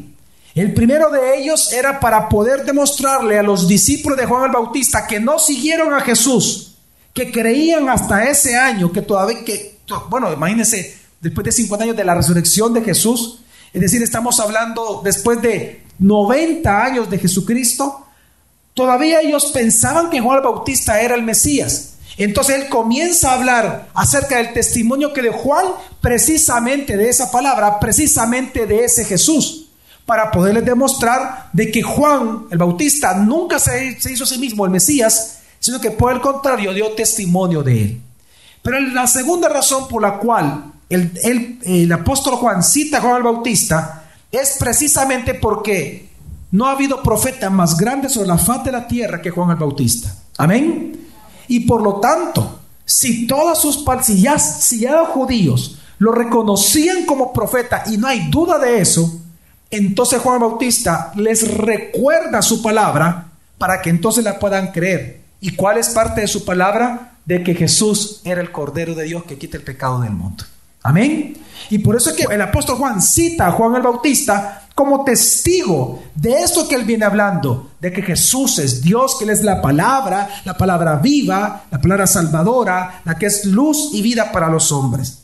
El 0.54 0.74
primero 0.74 1.08
de 1.08 1.38
ellos 1.38 1.72
era 1.72 1.98
para 1.98 2.28
poder 2.28 2.66
demostrarle 2.66 3.38
a 3.38 3.42
los 3.42 3.68
discípulos 3.68 4.18
de 4.18 4.26
Juan 4.26 4.44
el 4.44 4.50
Bautista 4.50 5.06
que 5.06 5.18
no 5.18 5.38
siguieron 5.38 5.94
a 5.94 6.02
Jesús, 6.02 6.76
que 7.14 7.32
creían 7.32 7.88
hasta 7.88 8.28
ese 8.28 8.54
año, 8.54 8.92
que 8.92 9.00
todavía, 9.00 9.46
que, 9.46 9.78
bueno, 10.10 10.30
imagínense, 10.30 10.99
después 11.20 11.44
de 11.44 11.52
50 11.52 11.84
años 11.84 11.96
de 11.96 12.04
la 12.04 12.14
resurrección 12.14 12.72
de 12.72 12.82
Jesús, 12.82 13.40
es 13.72 13.80
decir, 13.80 14.02
estamos 14.02 14.40
hablando 14.40 15.00
después 15.04 15.40
de 15.42 15.84
90 15.98 16.84
años 16.84 17.10
de 17.10 17.18
Jesucristo, 17.18 18.06
todavía 18.74 19.20
ellos 19.20 19.46
pensaban 19.52 20.10
que 20.10 20.20
Juan 20.20 20.38
el 20.38 20.44
Bautista 20.44 21.00
era 21.00 21.14
el 21.14 21.22
Mesías. 21.22 21.94
Entonces 22.16 22.56
él 22.56 22.68
comienza 22.68 23.30
a 23.30 23.34
hablar 23.34 23.88
acerca 23.94 24.38
del 24.38 24.52
testimonio 24.52 25.12
que 25.12 25.22
de 25.22 25.30
Juan, 25.30 25.66
precisamente 26.00 26.96
de 26.96 27.08
esa 27.08 27.30
palabra, 27.30 27.78
precisamente 27.78 28.66
de 28.66 28.84
ese 28.84 29.04
Jesús, 29.04 29.68
para 30.04 30.30
poderles 30.30 30.64
demostrar 30.64 31.50
de 31.52 31.70
que 31.70 31.82
Juan 31.82 32.46
el 32.50 32.58
Bautista 32.58 33.14
nunca 33.14 33.58
se, 33.58 33.96
hizo 34.10 34.24
a 34.24 34.26
sí 34.26 34.38
mismo 34.38 34.64
el 34.64 34.70
Mesías, 34.70 35.38
sino 35.60 35.80
que 35.80 35.92
por 35.92 36.12
el 36.12 36.20
contrario 36.20 36.74
dio 36.74 36.92
testimonio 36.92 37.62
de 37.62 37.82
él. 37.82 38.00
Pero 38.62 38.80
la 38.80 39.06
segunda 39.06 39.48
razón 39.48 39.86
por 39.88 40.02
la 40.02 40.18
cual 40.18 40.72
el, 40.90 41.92
apóstol 41.92 42.34
Juan 42.34 42.62
cita 42.62 42.98
a 42.98 43.00
Juan 43.00 43.16
el 43.18 43.22
Bautista 43.22 44.04
es 44.30 44.56
precisamente 44.58 45.34
porque 45.34 46.08
no 46.50 46.66
ha 46.66 46.72
habido 46.72 47.02
profeta 47.02 47.48
más 47.48 47.76
grande 47.76 48.08
sobre 48.08 48.28
la 48.28 48.38
faz 48.38 48.64
de 48.64 48.72
la 48.72 48.88
tierra 48.88 49.22
que 49.22 49.30
Juan 49.30 49.50
el 49.50 49.56
Bautista. 49.56 50.14
Amén. 50.36 51.08
Y 51.46 51.60
por 51.60 51.82
lo 51.82 52.00
tanto, 52.00 52.60
si 52.84 53.26
todas 53.26 53.60
sus 53.60 53.84
si 54.02 54.20
ya, 54.20 54.38
si 54.38 54.80
ya 54.80 54.92
los 54.92 55.08
judíos 55.08 55.78
lo 55.98 56.12
reconocían 56.12 57.04
como 57.04 57.32
profeta 57.32 57.84
y 57.86 57.96
no 57.96 58.08
hay 58.08 58.28
duda 58.30 58.58
de 58.58 58.80
eso, 58.80 59.20
entonces 59.70 60.20
Juan 60.20 60.42
el 60.42 60.48
Bautista 60.48 61.12
les 61.14 61.56
recuerda 61.56 62.42
su 62.42 62.62
palabra 62.62 63.28
para 63.58 63.80
que 63.80 63.90
entonces 63.90 64.24
la 64.24 64.38
puedan 64.38 64.72
creer. 64.72 65.20
¿Y 65.40 65.54
cuál 65.54 65.78
es 65.78 65.90
parte 65.90 66.22
de 66.22 66.26
su 66.26 66.44
palabra? 66.44 67.12
De 67.24 67.44
que 67.44 67.54
Jesús 67.54 68.22
era 68.24 68.40
el 68.40 68.50
Cordero 68.50 68.94
de 68.94 69.04
Dios 69.04 69.24
que 69.24 69.38
quita 69.38 69.56
el 69.56 69.62
pecado 69.62 70.00
del 70.00 70.12
mundo. 70.12 70.44
Amén. 70.82 71.36
Y 71.70 71.78
por 71.78 71.96
eso 71.96 72.10
es 72.10 72.16
que 72.16 72.32
el 72.32 72.40
apóstol 72.42 72.76
Juan 72.76 73.00
cita 73.00 73.46
a 73.46 73.52
Juan 73.52 73.76
el 73.76 73.82
Bautista 73.82 74.68
como 74.74 75.04
testigo 75.04 76.02
de 76.14 76.42
esto 76.42 76.66
que 76.66 76.74
él 76.74 76.84
viene 76.84 77.04
hablando, 77.04 77.72
de 77.80 77.92
que 77.92 78.00
Jesús 78.00 78.58
es 78.58 78.80
Dios, 78.80 79.16
que 79.18 79.24
Él 79.24 79.30
es 79.30 79.42
la 79.42 79.60
palabra, 79.60 80.28
la 80.44 80.56
palabra 80.56 80.96
viva, 80.96 81.64
la 81.70 81.80
palabra 81.80 82.06
salvadora, 82.06 83.02
la 83.04 83.18
que 83.18 83.26
es 83.26 83.44
luz 83.44 83.90
y 83.92 84.00
vida 84.00 84.32
para 84.32 84.48
los 84.48 84.72
hombres. 84.72 85.18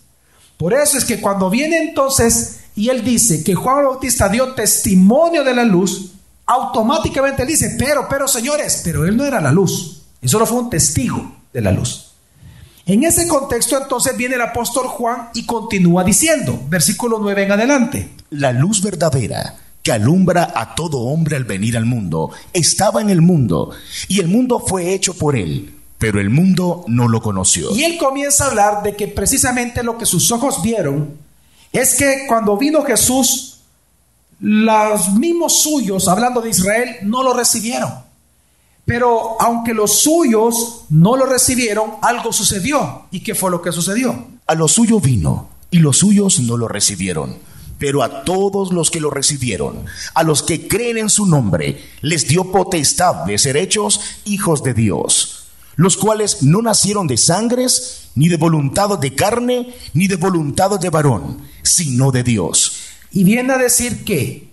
Por 0.59 0.75
eso 0.75 0.99
es 0.99 1.05
que 1.07 1.23
cuando 1.23 1.49
viene 1.49 1.79
entonces 1.79 2.61
y 2.75 2.91
él 2.91 3.03
dice 3.03 3.43
que 3.43 3.55
Juan 3.55 3.79
el 3.79 3.87
Bautista 3.87 4.29
dio 4.29 4.53
testimonio 4.53 5.43
de 5.43 5.55
la 5.55 5.65
luz, 5.65 6.13
automáticamente 6.45 7.43
él 7.43 7.49
dice, 7.49 7.77
pero, 7.79 8.07
pero 8.09 8.29
señores, 8.29 8.83
pero 8.85 9.07
él 9.07 9.17
no 9.17 9.25
era 9.25 9.41
la 9.41 9.53
luz, 9.53 10.03
él 10.21 10.29
solo 10.29 10.45
fue 10.47 10.59
un 10.59 10.71
testigo 10.71 11.33
de 11.53 11.61
la 11.63 11.73
luz. 11.73 12.06
En 12.89 13.03
ese 13.03 13.27
contexto 13.27 13.77
entonces 13.77 14.17
viene 14.17 14.37
el 14.37 14.43
apóstol 14.43 14.87
Juan 14.87 15.31
y 15.35 15.45
continúa 15.45 16.05
diciendo, 16.05 16.57
versículo 16.69 17.19
9 17.21 17.43
en 17.43 17.53
adelante. 17.53 18.11
La 18.31 18.53
luz 18.53 18.81
verdadera 18.81 19.57
que 19.83 19.91
alumbra 19.91 20.53
a 20.55 20.77
todo 20.77 20.99
hombre 20.99 21.37
al 21.37 21.45
venir 21.45 21.77
al 21.77 21.85
mundo, 21.85 22.31
estaba 22.53 23.01
en 23.01 23.11
el 23.11 23.23
mundo, 23.23 23.71
y 24.09 24.19
el 24.19 24.27
mundo 24.27 24.59
fue 24.59 24.93
hecho 24.95 25.15
por 25.15 25.37
él, 25.37 25.75
pero 25.99 26.21
el 26.21 26.29
mundo 26.29 26.85
no 26.89 27.07
lo 27.07 27.23
conoció. 27.23 27.75
Y 27.75 27.85
él 27.85 27.97
comienza 27.97 28.45
a 28.45 28.49
hablar 28.49 28.83
de 28.83 28.97
que 28.97 29.07
precisamente 29.07 29.85
lo 29.85 29.97
que 29.97 30.05
sus 30.05 30.33
ojos 30.33 30.61
vieron 30.61 31.17
es 31.73 31.95
que 31.95 32.25
cuando 32.27 32.57
vino 32.57 32.83
Jesús, 32.83 33.61
los 34.41 35.13
mismos 35.15 35.63
suyos, 35.63 36.09
hablando 36.09 36.41
de 36.41 36.51
Israel, 36.51 36.97
no 37.03 37.23
lo 37.23 37.33
recibieron. 37.33 38.06
Pero 38.87 39.37
aunque 39.43 39.75
los 39.75 40.01
suyos 40.01 40.85
no 40.91 41.17
lo 41.17 41.27
recibieron, 41.27 41.95
algo 42.03 42.33
sucedió. 42.33 43.07
¿Y 43.11 43.21
qué 43.21 43.35
fue 43.35 43.51
lo 43.51 43.61
que 43.61 43.73
sucedió? 43.73 44.29
A 44.47 44.55
lo 44.55 44.69
suyo 44.69 45.01
vino, 45.01 45.51
y 45.73 45.81
los 45.81 45.99
suyos 45.99 46.39
no 46.39 46.57
lo 46.57 46.69
recibieron. 46.69 47.37
Pero 47.79 48.05
a 48.05 48.23
todos 48.23 48.73
los 48.73 48.93
que 48.93 49.01
lo 49.01 49.11
recibieron, 49.11 49.85
a 50.15 50.23
los 50.23 50.45
que 50.45 50.69
creen 50.69 50.99
en 50.99 51.11
su 51.11 51.27
nombre, 51.27 51.83
les 52.01 52.29
dio 52.29 52.53
potestad 52.53 53.25
de 53.25 53.37
ser 53.39 53.57
hechos 53.57 54.01
hijos 54.25 54.63
de 54.63 54.73
Dios, 54.73 55.49
los 55.75 55.97
cuales 55.97 56.45
no 56.45 56.63
nacieron 56.63 57.09
de 57.09 57.17
sangres, 57.17 58.11
ni 58.15 58.29
de 58.29 58.37
voluntad 58.37 58.99
de 58.99 59.15
carne, 59.17 59.75
ni 59.95 60.07
de 60.07 60.17
voluntad 60.17 60.79
de 60.79 60.91
varón, 60.91 61.43
sino 61.63 62.13
de 62.13 62.23
Dios. 62.23 62.73
Y 63.11 63.25
viene 63.25 63.53
a 63.53 63.59
decir 63.59 64.05
que, 64.05 64.49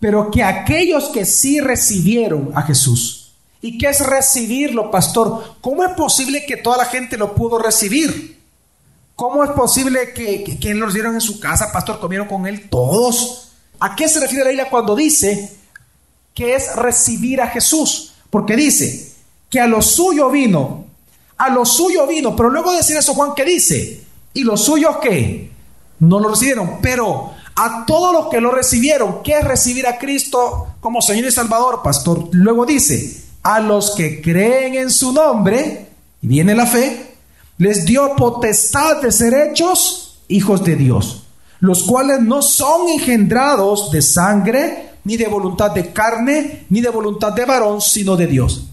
pero 0.00 0.30
que 0.30 0.42
aquellos 0.42 1.10
que 1.10 1.26
sí 1.26 1.60
recibieron 1.60 2.50
a 2.54 2.62
Jesús, 2.62 3.25
¿Y 3.60 3.78
qué 3.78 3.88
es 3.88 4.04
recibirlo, 4.06 4.90
pastor? 4.90 5.56
¿Cómo 5.60 5.84
es 5.84 5.92
posible 5.94 6.44
que 6.46 6.56
toda 6.56 6.76
la 6.76 6.84
gente 6.84 7.16
lo 7.16 7.34
pudo 7.34 7.58
recibir? 7.58 8.40
¿Cómo 9.14 9.42
es 9.42 9.50
posible 9.50 10.12
que, 10.12 10.58
que, 10.60 10.74
lo 10.74 10.86
recibieron 10.86 11.14
en 11.14 11.20
su 11.20 11.40
casa, 11.40 11.72
pastor? 11.72 11.98
¿Comieron 11.98 12.28
con 12.28 12.46
él 12.46 12.68
todos? 12.68 13.52
¿A 13.80 13.96
qué 13.96 14.08
se 14.08 14.20
refiere 14.20 14.44
la 14.44 14.50
Biblia 14.50 14.70
cuando 14.70 14.94
dice 14.94 15.56
que 16.34 16.54
es 16.54 16.76
recibir 16.76 17.40
a 17.40 17.48
Jesús? 17.48 18.12
Porque 18.28 18.56
dice 18.56 19.12
que 19.48 19.58
a 19.58 19.66
lo 19.66 19.80
suyo 19.80 20.28
vino, 20.30 20.84
a 21.38 21.48
lo 21.48 21.64
suyo 21.64 22.06
vino, 22.06 22.36
pero 22.36 22.50
luego 22.50 22.72
de 22.72 22.78
decir 22.78 22.96
eso, 22.96 23.14
Juan, 23.14 23.32
¿qué 23.34 23.44
dice? 23.44 24.02
¿Y 24.34 24.44
los 24.44 24.62
suyos 24.64 24.98
qué? 25.00 25.50
No 25.98 26.20
lo 26.20 26.28
recibieron, 26.28 26.78
pero 26.82 27.32
a 27.54 27.86
todos 27.86 28.12
los 28.12 28.28
que 28.28 28.40
lo 28.40 28.50
recibieron, 28.50 29.22
¿qué 29.22 29.38
es 29.38 29.44
recibir 29.44 29.86
a 29.86 29.96
Cristo 29.96 30.74
como 30.80 31.00
Señor 31.00 31.26
y 31.26 31.32
Salvador, 31.32 31.80
pastor? 31.82 32.28
Luego 32.32 32.66
dice, 32.66 33.25
a 33.46 33.60
los 33.60 33.92
que 33.92 34.20
creen 34.20 34.74
en 34.74 34.90
su 34.90 35.12
nombre, 35.12 35.86
y 36.20 36.26
viene 36.26 36.52
la 36.52 36.66
fe, 36.66 37.14
les 37.58 37.84
dio 37.84 38.16
potestad 38.16 39.00
de 39.00 39.12
ser 39.12 39.34
hechos 39.34 40.18
hijos 40.26 40.64
de 40.64 40.74
Dios, 40.74 41.22
los 41.60 41.84
cuales 41.84 42.22
no 42.22 42.42
son 42.42 42.88
engendrados 42.88 43.92
de 43.92 44.02
sangre, 44.02 44.94
ni 45.04 45.16
de 45.16 45.28
voluntad 45.28 45.70
de 45.70 45.92
carne, 45.92 46.66
ni 46.70 46.80
de 46.80 46.88
voluntad 46.88 47.34
de 47.34 47.44
varón, 47.44 47.80
sino 47.80 48.16
de 48.16 48.26
Dios. 48.26 48.64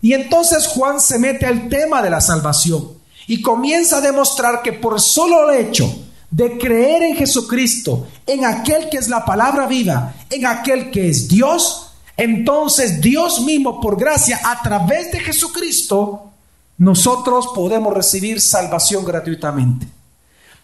Y 0.00 0.14
entonces 0.14 0.66
Juan 0.66 0.98
se 0.98 1.18
mete 1.18 1.44
al 1.44 1.68
tema 1.68 2.00
de 2.00 2.08
la 2.08 2.22
salvación 2.22 2.88
y 3.26 3.42
comienza 3.42 3.98
a 3.98 4.00
demostrar 4.00 4.62
que 4.62 4.72
por 4.72 4.98
solo 4.98 5.50
el 5.50 5.66
hecho 5.66 5.94
de 6.30 6.56
creer 6.56 7.02
en 7.02 7.16
Jesucristo, 7.16 8.06
en 8.26 8.46
aquel 8.46 8.88
que 8.88 8.96
es 8.96 9.08
la 9.08 9.26
palabra 9.26 9.66
viva, 9.66 10.14
en 10.30 10.46
aquel 10.46 10.90
que 10.90 11.10
es 11.10 11.28
Dios, 11.28 11.91
entonces 12.16 13.00
Dios 13.00 13.42
mismo, 13.42 13.80
por 13.80 13.98
gracia, 13.98 14.40
a 14.44 14.62
través 14.62 15.12
de 15.12 15.20
Jesucristo, 15.20 16.30
nosotros 16.78 17.48
podemos 17.54 17.94
recibir 17.94 18.40
salvación 18.40 19.04
gratuitamente. 19.04 19.86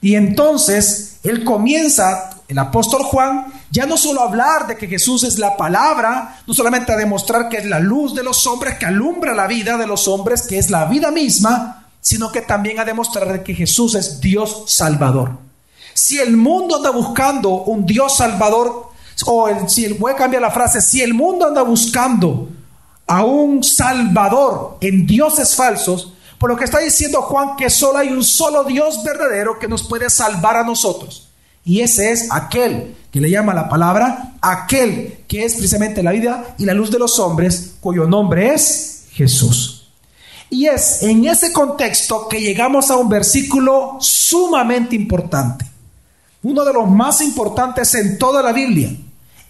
Y 0.00 0.14
entonces 0.14 1.18
Él 1.22 1.44
comienza, 1.44 2.30
el 2.48 2.58
apóstol 2.58 3.02
Juan, 3.02 3.52
ya 3.70 3.86
no 3.86 3.96
solo 3.96 4.22
a 4.22 4.24
hablar 4.24 4.66
de 4.66 4.76
que 4.76 4.86
Jesús 4.86 5.24
es 5.24 5.38
la 5.38 5.56
palabra, 5.56 6.40
no 6.46 6.54
solamente 6.54 6.92
a 6.92 6.96
demostrar 6.96 7.48
que 7.48 7.58
es 7.58 7.66
la 7.66 7.80
luz 7.80 8.14
de 8.14 8.22
los 8.22 8.46
hombres, 8.46 8.78
que 8.78 8.86
alumbra 8.86 9.34
la 9.34 9.46
vida 9.46 9.76
de 9.76 9.86
los 9.86 10.08
hombres, 10.08 10.42
que 10.42 10.58
es 10.58 10.70
la 10.70 10.86
vida 10.86 11.10
misma, 11.10 11.86
sino 12.00 12.32
que 12.32 12.40
también 12.40 12.78
a 12.78 12.84
demostrar 12.84 13.42
que 13.42 13.54
Jesús 13.54 13.94
es 13.94 14.20
Dios 14.20 14.64
salvador. 14.66 15.38
Si 15.94 16.18
el 16.18 16.36
mundo 16.36 16.76
anda 16.76 16.90
buscando 16.90 17.50
un 17.64 17.84
Dios 17.84 18.16
salvador, 18.16 18.87
o 19.26 19.48
si 19.68 19.84
el, 19.84 19.94
voy 19.94 20.12
a 20.12 20.16
cambiar 20.16 20.42
la 20.42 20.50
frase, 20.50 20.80
si 20.80 21.02
el 21.02 21.14
mundo 21.14 21.46
anda 21.46 21.62
buscando 21.62 22.48
a 23.06 23.24
un 23.24 23.62
salvador 23.64 24.78
en 24.80 25.06
dioses 25.06 25.56
falsos, 25.56 26.12
por 26.38 26.50
lo 26.50 26.56
que 26.56 26.64
está 26.64 26.78
diciendo 26.78 27.22
Juan 27.22 27.56
que 27.56 27.68
solo 27.68 27.98
hay 27.98 28.10
un 28.10 28.22
solo 28.22 28.64
Dios 28.64 29.02
verdadero 29.02 29.58
que 29.58 29.66
nos 29.66 29.82
puede 29.82 30.08
salvar 30.10 30.56
a 30.56 30.64
nosotros. 30.64 31.28
Y 31.64 31.80
ese 31.80 32.12
es 32.12 32.28
aquel 32.30 32.94
que 33.10 33.20
le 33.20 33.30
llama 33.30 33.54
la 33.54 33.68
palabra, 33.68 34.34
aquel 34.40 35.24
que 35.26 35.44
es 35.44 35.54
precisamente 35.54 36.02
la 36.02 36.12
vida 36.12 36.54
y 36.58 36.64
la 36.64 36.74
luz 36.74 36.90
de 36.90 36.98
los 36.98 37.18
hombres, 37.18 37.74
cuyo 37.80 38.06
nombre 38.06 38.54
es 38.54 39.06
Jesús. 39.10 39.90
Y 40.50 40.66
es 40.66 41.02
en 41.02 41.26
ese 41.26 41.52
contexto 41.52 42.28
que 42.28 42.40
llegamos 42.40 42.90
a 42.90 42.96
un 42.96 43.08
versículo 43.08 43.98
sumamente 44.00 44.96
importante, 44.96 45.66
uno 46.42 46.64
de 46.64 46.72
los 46.72 46.88
más 46.88 47.20
importantes 47.20 47.94
en 47.94 48.18
toda 48.18 48.42
la 48.42 48.52
Biblia. 48.52 48.90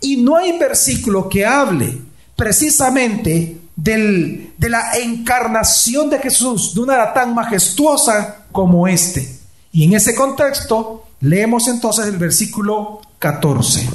Y 0.00 0.16
no 0.18 0.36
hay 0.36 0.58
versículo 0.58 1.28
que 1.28 1.44
hable 1.44 1.98
precisamente 2.36 3.60
del, 3.74 4.52
de 4.56 4.68
la 4.68 4.96
encarnación 4.98 6.10
de 6.10 6.18
Jesús 6.18 6.74
de 6.74 6.80
una 6.80 6.94
era 6.94 7.14
tan 7.14 7.34
majestuosa 7.34 8.44
como 8.52 8.86
este. 8.86 9.38
Y 9.72 9.84
en 9.84 9.94
ese 9.94 10.14
contexto 10.14 11.06
leemos 11.20 11.68
entonces 11.68 12.06
el 12.06 12.16
versículo 12.16 13.00
14. 13.18 13.88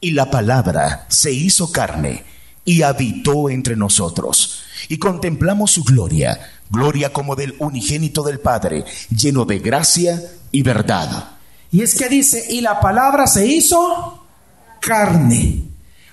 Y 0.00 0.12
la 0.12 0.30
palabra 0.30 1.06
se 1.08 1.32
hizo 1.32 1.70
carne 1.70 2.24
y 2.64 2.82
habitó 2.82 3.50
entre 3.50 3.76
nosotros, 3.76 4.62
y 4.88 4.98
contemplamos 4.98 5.72
su 5.72 5.82
gloria, 5.82 6.38
gloria 6.70 7.12
como 7.12 7.34
del 7.34 7.54
unigénito 7.58 8.22
del 8.22 8.38
Padre, 8.38 8.84
lleno 9.10 9.44
de 9.44 9.58
gracia 9.58 10.22
y 10.52 10.62
verdad. 10.62 11.30
Y 11.72 11.82
es 11.82 11.96
que 11.96 12.08
dice, 12.08 12.46
y 12.50 12.60
la 12.60 12.80
palabra 12.80 13.26
se 13.26 13.46
hizo 13.46 14.21
carne. 14.82 15.62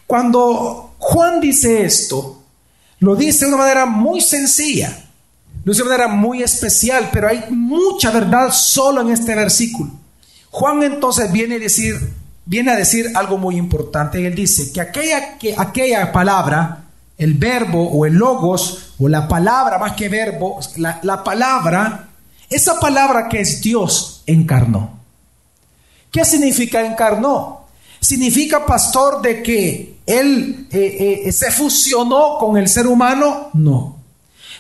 Cuando 0.05 0.93
Juan 0.99 1.41
dice 1.41 1.83
esto, 1.83 2.43
lo 2.99 3.15
dice 3.15 3.45
de 3.45 3.53
una 3.53 3.63
manera 3.63 3.85
muy 3.85 4.21
sencilla, 4.21 5.05
lo 5.65 5.73
dice 5.73 5.83
de 5.83 5.89
una 5.89 5.97
manera 5.97 6.15
muy 6.15 6.43
especial, 6.43 7.09
pero 7.11 7.27
hay 7.27 7.45
mucha 7.49 8.11
verdad 8.11 8.51
solo 8.51 9.01
en 9.01 9.09
este 9.09 9.35
versículo. 9.35 9.91
Juan 10.51 10.83
entonces 10.83 11.31
viene 11.31 11.55
a 11.55 11.59
decir, 11.59 12.13
viene 12.45 12.71
a 12.71 12.75
decir 12.75 13.11
algo 13.15 13.37
muy 13.37 13.57
importante. 13.57 14.25
Él 14.25 14.35
dice 14.35 14.71
que 14.71 14.81
aquella, 14.81 15.37
que 15.37 15.55
aquella 15.57 16.11
palabra, 16.11 16.85
el 17.17 17.33
verbo 17.33 17.89
o 17.89 18.05
el 18.05 18.13
logos, 18.13 18.93
o 18.99 19.07
la 19.07 19.27
palabra 19.27 19.77
más 19.77 19.93
que 19.93 20.09
verbo, 20.09 20.59
la, 20.77 20.99
la 21.03 21.23
palabra, 21.23 22.09
esa 22.49 22.79
palabra 22.79 23.29
que 23.29 23.41
es 23.41 23.61
Dios 23.61 24.23
encarnó. 24.25 24.99
¿Qué 26.11 26.25
significa 26.25 26.85
encarnó? 26.85 27.58
¿Significa, 28.01 28.65
pastor, 28.65 29.21
de 29.21 29.43
que 29.43 29.97
Él 30.05 30.67
eh, 30.71 31.23
eh, 31.25 31.31
se 31.31 31.51
fusionó 31.51 32.37
con 32.39 32.57
el 32.57 32.67
ser 32.69 32.87
humano? 32.87 33.49
No. 33.53 33.97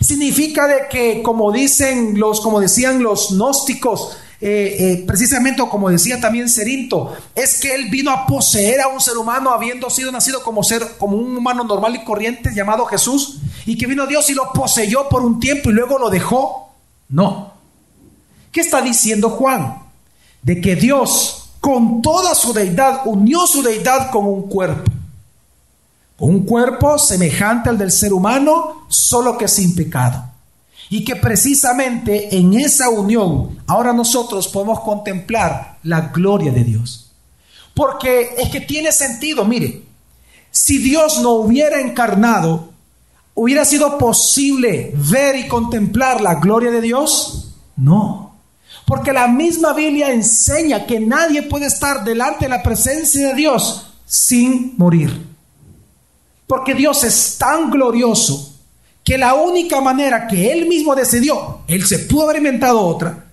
Significa 0.01 0.67
de 0.67 0.87
que, 0.89 1.21
como 1.23 1.51
dicen 1.51 2.19
los, 2.19 2.41
como 2.41 2.59
decían 2.59 3.01
los 3.01 3.33
gnósticos, 3.33 4.17
eh, 4.41 5.03
precisamente 5.05 5.61
como 5.69 5.89
decía 5.89 6.21
también 6.21 6.47
Cerinto, 6.47 7.13
es 7.35 7.59
que 7.59 7.75
él 7.75 7.89
vino 7.89 8.09
a 8.09 8.25
poseer 8.25 8.79
a 8.79 8.87
un 8.87 9.01
ser 9.01 9.17
humano 9.17 9.51
habiendo 9.51 9.89
sido 9.89 10.13
nacido 10.13 10.41
como 10.43 10.63
ser, 10.63 10.95
como 10.97 11.17
un 11.17 11.35
humano 11.35 11.65
normal 11.65 11.95
y 11.95 12.05
corriente 12.05 12.51
llamado 12.55 12.85
Jesús, 12.85 13.39
y 13.65 13.77
que 13.77 13.87
vino 13.87 14.07
Dios 14.07 14.29
y 14.29 14.33
lo 14.33 14.53
poseyó 14.53 15.09
por 15.09 15.23
un 15.23 15.39
tiempo 15.39 15.69
y 15.69 15.73
luego 15.73 15.97
lo 15.97 16.09
dejó. 16.09 16.73
No. 17.09 17.53
¿Qué 18.51 18.61
está 18.61 18.81
diciendo 18.81 19.29
Juan? 19.29 19.83
De 20.41 20.61
que 20.61 20.75
Dios 20.75 21.38
con 21.59 22.01
toda 22.01 22.35
su 22.35 22.53
deidad, 22.53 23.01
unió 23.05 23.45
su 23.45 23.61
deidad 23.61 24.11
con 24.11 24.25
un 24.25 24.43
cuerpo. 24.43 24.91
Con 26.17 26.29
un 26.29 26.45
cuerpo 26.45 26.97
semejante 26.97 27.69
al 27.69 27.77
del 27.77 27.91
ser 27.91 28.13
humano, 28.13 28.85
solo 28.87 29.37
que 29.37 29.47
sin 29.47 29.75
pecado. 29.75 30.25
Y 30.89 31.05
que 31.05 31.15
precisamente 31.15 32.35
en 32.35 32.55
esa 32.55 32.89
unión 32.89 33.59
ahora 33.67 33.93
nosotros 33.93 34.47
podemos 34.47 34.79
contemplar 34.81 35.77
la 35.83 36.01
gloria 36.09 36.51
de 36.51 36.63
Dios. 36.63 37.11
Porque 37.73 38.35
es 38.37 38.49
que 38.49 38.61
tiene 38.61 38.91
sentido, 38.91 39.45
mire, 39.45 39.83
si 40.51 40.79
Dios 40.79 41.21
no 41.21 41.33
hubiera 41.33 41.79
encarnado, 41.79 42.69
¿hubiera 43.35 43.63
sido 43.65 43.97
posible 43.97 44.91
ver 44.95 45.35
y 45.35 45.47
contemplar 45.47 46.21
la 46.21 46.35
gloria 46.35 46.71
de 46.71 46.81
Dios? 46.81 47.53
No. 47.77 48.28
Porque 48.89 49.13
la 49.13 49.27
misma 49.27 49.73
Biblia 49.73 50.11
enseña 50.11 50.87
que 50.87 50.99
nadie 50.99 51.43
puede 51.43 51.67
estar 51.67 52.03
delante 52.03 52.45
de 52.45 52.49
la 52.49 52.63
presencia 52.63 53.27
de 53.27 53.35
Dios 53.35 53.93
sin 54.07 54.73
morir. 54.77 55.27
Porque 56.47 56.73
Dios 56.73 57.03
es 57.03 57.37
tan 57.37 57.69
glorioso 57.69 58.51
que 59.03 59.15
la 59.15 59.35
única 59.35 59.79
manera 59.79 60.25
que 60.27 60.51
Él 60.51 60.67
mismo 60.67 60.95
decidió, 60.95 61.59
Él 61.67 61.85
se 61.85 61.99
pudo 61.99 62.23
haber 62.23 62.37
inventado 62.37 62.81
otra, 62.81 63.25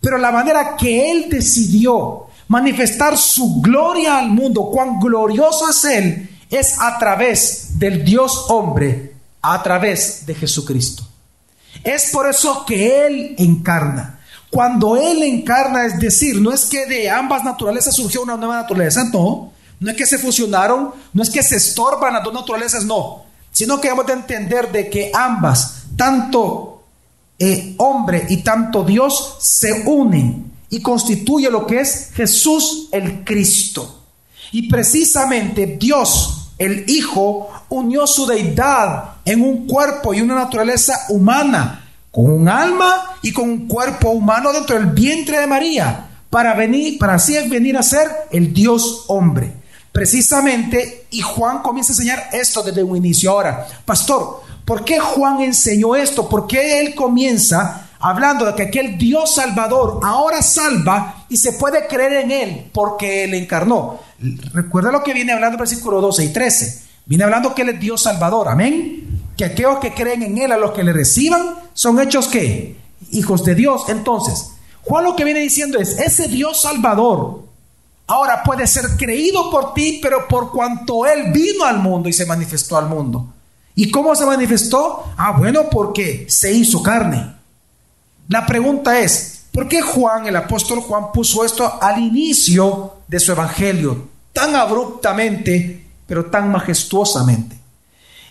pero 0.00 0.16
la 0.16 0.30
manera 0.30 0.76
que 0.76 1.10
Él 1.10 1.26
decidió 1.28 2.26
manifestar 2.46 3.18
su 3.18 3.60
gloria 3.60 4.16
al 4.16 4.30
mundo, 4.30 4.70
cuán 4.72 5.00
glorioso 5.00 5.70
es 5.70 5.84
Él, 5.86 6.30
es 6.48 6.80
a 6.80 7.00
través 7.00 7.80
del 7.80 8.04
Dios 8.04 8.44
hombre, 8.48 9.16
a 9.42 9.60
través 9.60 10.24
de 10.24 10.36
Jesucristo. 10.36 11.02
Es 11.82 12.10
por 12.12 12.30
eso 12.30 12.64
que 12.64 13.06
Él 13.06 13.34
encarna. 13.38 14.19
Cuando 14.50 14.96
Él 14.96 15.22
encarna, 15.22 15.86
es 15.86 15.98
decir, 16.00 16.40
no 16.40 16.52
es 16.52 16.64
que 16.64 16.86
de 16.86 17.08
ambas 17.08 17.44
naturalezas 17.44 17.94
surgió 17.94 18.22
una 18.22 18.36
nueva 18.36 18.56
naturaleza, 18.56 19.04
no. 19.04 19.52
No 19.78 19.90
es 19.90 19.96
que 19.96 20.06
se 20.06 20.18
fusionaron, 20.18 20.90
no 21.14 21.22
es 21.22 21.30
que 21.30 21.42
se 21.42 21.56
estorban 21.56 22.12
las 22.12 22.24
dos 22.24 22.34
naturalezas, 22.34 22.84
no. 22.84 23.24
Sino 23.52 23.80
que 23.80 23.88
hemos 23.88 24.06
de 24.06 24.12
entender 24.14 24.70
de 24.72 24.90
que 24.90 25.10
ambas, 25.14 25.84
tanto 25.96 26.82
eh, 27.38 27.74
hombre 27.78 28.26
y 28.28 28.38
tanto 28.38 28.84
Dios, 28.84 29.36
se 29.40 29.84
unen 29.86 30.52
y 30.68 30.82
constituye 30.82 31.50
lo 31.50 31.66
que 31.66 31.80
es 31.80 32.10
Jesús 32.12 32.88
el 32.92 33.24
Cristo. 33.24 34.02
Y 34.52 34.68
precisamente 34.68 35.78
Dios, 35.78 36.50
el 36.58 36.90
Hijo, 36.90 37.48
unió 37.68 38.06
su 38.06 38.26
deidad 38.26 39.14
en 39.24 39.42
un 39.42 39.66
cuerpo 39.66 40.12
y 40.12 40.20
una 40.20 40.34
naturaleza 40.34 41.06
humana 41.08 41.79
con 42.10 42.30
un 42.30 42.48
alma 42.48 43.16
y 43.22 43.32
con 43.32 43.48
un 43.48 43.68
cuerpo 43.68 44.10
humano 44.10 44.52
dentro 44.52 44.76
del 44.76 44.86
vientre 44.86 45.38
de 45.38 45.46
María, 45.46 46.08
para 46.28 46.54
venir, 46.54 46.98
para 46.98 47.14
así 47.14 47.36
venir 47.48 47.76
a 47.76 47.82
ser 47.82 48.08
el 48.30 48.52
Dios 48.52 49.04
hombre. 49.08 49.52
Precisamente, 49.92 51.06
y 51.10 51.20
Juan 51.20 51.62
comienza 51.62 51.92
a 51.92 51.94
enseñar 51.94 52.28
esto 52.32 52.62
desde 52.62 52.82
un 52.82 52.96
inicio. 52.96 53.32
Ahora, 53.32 53.66
pastor, 53.84 54.42
¿por 54.64 54.84
qué 54.84 55.00
Juan 55.00 55.40
enseñó 55.40 55.96
esto? 55.96 56.28
¿Por 56.28 56.46
qué 56.46 56.80
él 56.80 56.94
comienza 56.94 57.88
hablando 57.98 58.44
de 58.44 58.54
que 58.54 58.62
aquel 58.62 58.96
Dios 58.96 59.34
Salvador 59.34 60.00
ahora 60.04 60.42
salva 60.42 61.26
y 61.28 61.36
se 61.36 61.54
puede 61.54 61.88
creer 61.88 62.24
en 62.24 62.30
él 62.30 62.70
porque 62.72 63.24
él 63.24 63.34
encarnó? 63.34 63.98
Recuerda 64.52 64.92
lo 64.92 65.02
que 65.02 65.12
viene 65.12 65.32
hablando 65.32 65.56
en 65.56 65.60
versículo 65.60 66.00
12 66.00 66.24
y 66.24 66.28
13. 66.32 66.82
Viene 67.06 67.24
hablando 67.24 67.52
que 67.54 67.62
él 67.62 67.70
es 67.70 67.80
Dios 67.80 68.02
Salvador, 68.02 68.48
amén 68.48 69.20
que 69.40 69.46
aquellos 69.46 69.78
que 69.78 69.94
creen 69.94 70.22
en 70.22 70.36
Él, 70.36 70.52
a 70.52 70.58
los 70.58 70.72
que 70.72 70.84
le 70.84 70.92
reciban, 70.92 71.54
son 71.80 71.98
hechos 71.98 72.28
que 72.28 72.76
hijos 73.10 73.42
de 73.42 73.54
Dios. 73.54 73.84
Entonces, 73.88 74.50
Juan 74.82 75.02
lo 75.02 75.16
que 75.16 75.24
viene 75.24 75.40
diciendo 75.40 75.78
es, 75.78 75.98
ese 75.98 76.28
Dios 76.28 76.60
Salvador 76.60 77.44
ahora 78.06 78.42
puede 78.42 78.66
ser 78.66 78.98
creído 78.98 79.50
por 79.50 79.72
ti, 79.72 79.98
pero 80.02 80.28
por 80.28 80.52
cuanto 80.52 81.06
Él 81.06 81.32
vino 81.32 81.64
al 81.64 81.78
mundo 81.78 82.10
y 82.10 82.12
se 82.12 82.26
manifestó 82.26 82.76
al 82.76 82.86
mundo. 82.86 83.32
¿Y 83.74 83.90
cómo 83.90 84.14
se 84.14 84.26
manifestó? 84.26 85.04
Ah, 85.16 85.32
bueno, 85.38 85.70
porque 85.70 86.26
se 86.28 86.52
hizo 86.52 86.82
carne. 86.82 87.34
La 88.28 88.44
pregunta 88.44 88.98
es, 89.00 89.44
¿por 89.50 89.66
qué 89.66 89.80
Juan, 89.80 90.26
el 90.26 90.36
apóstol 90.36 90.80
Juan, 90.80 91.12
puso 91.14 91.46
esto 91.46 91.82
al 91.82 91.98
inicio 91.98 92.96
de 93.08 93.20
su 93.20 93.32
evangelio, 93.32 94.06
tan 94.34 94.54
abruptamente, 94.54 95.86
pero 96.06 96.26
tan 96.26 96.50
majestuosamente? 96.50 97.56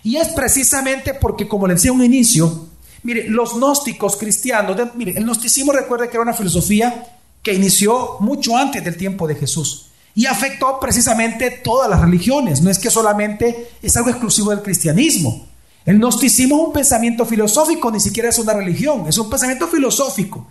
Y 0.04 0.18
es 0.18 0.28
precisamente 0.28 1.14
porque, 1.14 1.48
como 1.48 1.66
le 1.66 1.74
decía 1.74 1.90
un 1.90 2.04
inicio, 2.04 2.69
mire, 3.02 3.28
los 3.28 3.54
gnósticos 3.54 4.16
cristianos, 4.16 4.76
mire, 4.94 5.16
el 5.16 5.24
gnosticismo 5.24 5.72
recuerde 5.72 6.08
que 6.08 6.16
era 6.16 6.22
una 6.22 6.34
filosofía 6.34 7.06
que 7.42 7.54
inició 7.54 8.16
mucho 8.20 8.56
antes 8.56 8.84
del 8.84 8.96
tiempo 8.96 9.26
de 9.26 9.34
Jesús 9.34 9.90
y 10.14 10.26
afectó 10.26 10.78
precisamente 10.80 11.50
todas 11.50 11.88
las 11.88 12.00
religiones. 12.00 12.60
No 12.60 12.70
es 12.70 12.78
que 12.78 12.90
solamente 12.90 13.70
es 13.82 13.96
algo 13.96 14.10
exclusivo 14.10 14.50
del 14.50 14.62
cristianismo. 14.62 15.46
El 15.84 15.98
gnosticismo 15.98 16.56
es 16.56 16.66
un 16.66 16.72
pensamiento 16.72 17.24
filosófico, 17.24 17.90
ni 17.90 18.00
siquiera 18.00 18.28
es 18.28 18.38
una 18.38 18.52
religión, 18.52 19.06
es 19.08 19.16
un 19.18 19.30
pensamiento 19.30 19.66
filosófico. 19.68 20.46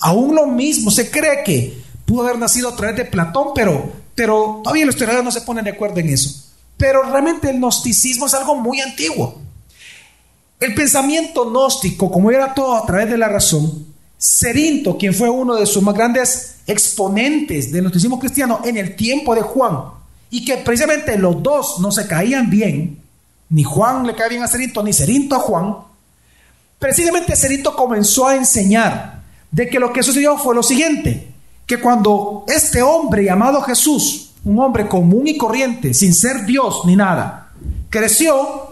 Aún 0.00 0.34
lo 0.34 0.46
mismo, 0.46 0.90
se 0.90 1.10
cree 1.10 1.44
que 1.44 1.82
pudo 2.04 2.22
haber 2.22 2.38
nacido 2.38 2.68
a 2.68 2.76
través 2.76 2.96
de 2.96 3.04
Platón, 3.04 3.48
pero, 3.54 3.92
pero 4.14 4.60
todavía 4.64 4.86
los 4.86 4.94
historiadores 4.94 5.24
no 5.24 5.30
se 5.30 5.42
ponen 5.42 5.64
de 5.64 5.70
acuerdo 5.70 6.00
en 6.00 6.08
eso. 6.08 6.50
Pero 6.76 7.02
realmente 7.04 7.50
el 7.50 7.58
gnosticismo 7.58 8.26
es 8.26 8.34
algo 8.34 8.56
muy 8.56 8.80
antiguo. 8.80 9.41
El 10.62 10.76
pensamiento 10.76 11.50
gnóstico, 11.50 12.08
como 12.08 12.30
era 12.30 12.54
todo 12.54 12.76
a 12.76 12.86
través 12.86 13.10
de 13.10 13.18
la 13.18 13.26
razón, 13.26 13.84
Cerinto, 14.16 14.96
quien 14.96 15.12
fue 15.12 15.28
uno 15.28 15.56
de 15.56 15.66
sus 15.66 15.82
más 15.82 15.92
grandes 15.92 16.58
exponentes 16.68 17.72
del 17.72 17.82
gnosticismo 17.82 18.20
cristiano 18.20 18.60
en 18.62 18.76
el 18.76 18.94
tiempo 18.94 19.34
de 19.34 19.42
Juan, 19.42 19.80
y 20.30 20.44
que 20.44 20.58
precisamente 20.58 21.18
los 21.18 21.42
dos 21.42 21.80
no 21.80 21.90
se 21.90 22.06
caían 22.06 22.48
bien, 22.48 23.02
ni 23.48 23.64
Juan 23.64 24.06
le 24.06 24.14
caía 24.14 24.28
bien 24.28 24.42
a 24.44 24.46
Cerinto, 24.46 24.84
ni 24.84 24.92
Cerinto 24.92 25.34
a 25.34 25.40
Juan, 25.40 25.74
precisamente 26.78 27.34
Cerinto 27.34 27.74
comenzó 27.74 28.28
a 28.28 28.36
enseñar 28.36 29.24
de 29.50 29.68
que 29.68 29.80
lo 29.80 29.92
que 29.92 30.04
sucedió 30.04 30.38
fue 30.38 30.54
lo 30.54 30.62
siguiente, 30.62 31.32
que 31.66 31.80
cuando 31.80 32.44
este 32.46 32.82
hombre 32.82 33.24
llamado 33.24 33.62
Jesús, 33.62 34.30
un 34.44 34.60
hombre 34.60 34.86
común 34.86 35.26
y 35.26 35.36
corriente, 35.36 35.92
sin 35.92 36.14
ser 36.14 36.46
Dios 36.46 36.82
ni 36.86 36.94
nada, 36.94 37.50
creció, 37.90 38.71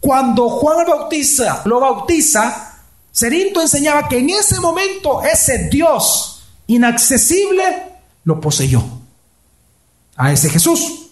cuando 0.00 0.48
Juan 0.48 0.80
el 0.80 0.86
Bautista 0.86 1.62
lo 1.66 1.78
bautiza, 1.80 2.78
Cerinto 3.12 3.60
enseñaba 3.60 4.08
que 4.08 4.18
en 4.18 4.30
ese 4.30 4.58
momento 4.60 5.22
ese 5.22 5.68
Dios 5.68 6.42
inaccesible 6.66 7.62
lo 8.24 8.40
poseyó 8.40 8.82
a 10.16 10.32
ese 10.32 10.48
Jesús. 10.48 11.10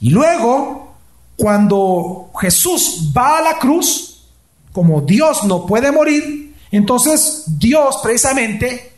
Y 0.00 0.10
luego, 0.10 0.94
cuando 1.36 2.30
Jesús 2.40 3.12
va 3.16 3.38
a 3.38 3.42
la 3.42 3.58
cruz, 3.58 4.24
como 4.72 5.00
Dios 5.00 5.44
no 5.44 5.66
puede 5.66 5.90
morir, 5.90 6.54
entonces 6.70 7.44
Dios 7.46 7.98
precisamente 8.02 8.92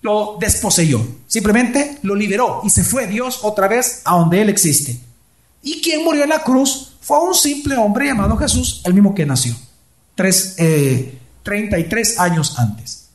lo 0.00 0.36
desposeyó. 0.40 1.06
Simplemente 1.26 1.98
lo 2.02 2.14
liberó 2.14 2.60
y 2.64 2.70
se 2.70 2.84
fue 2.84 3.06
Dios 3.06 3.40
otra 3.42 3.68
vez 3.68 4.02
a 4.04 4.16
donde 4.16 4.42
Él 4.42 4.48
existe. 4.48 5.00
Y 5.62 5.80
quien 5.80 6.04
murió 6.04 6.24
en 6.24 6.30
la 6.30 6.42
cruz 6.42 6.91
fue 7.12 7.28
un 7.28 7.34
simple 7.34 7.76
hombre 7.76 8.06
llamado 8.06 8.38
Jesús, 8.38 8.80
el 8.84 8.94
mismo 8.94 9.14
que 9.14 9.26
nació. 9.26 9.54
Tres, 10.14 10.56
33 11.42 12.10
eh, 12.10 12.14
años 12.18 12.58
antes. 12.58 13.08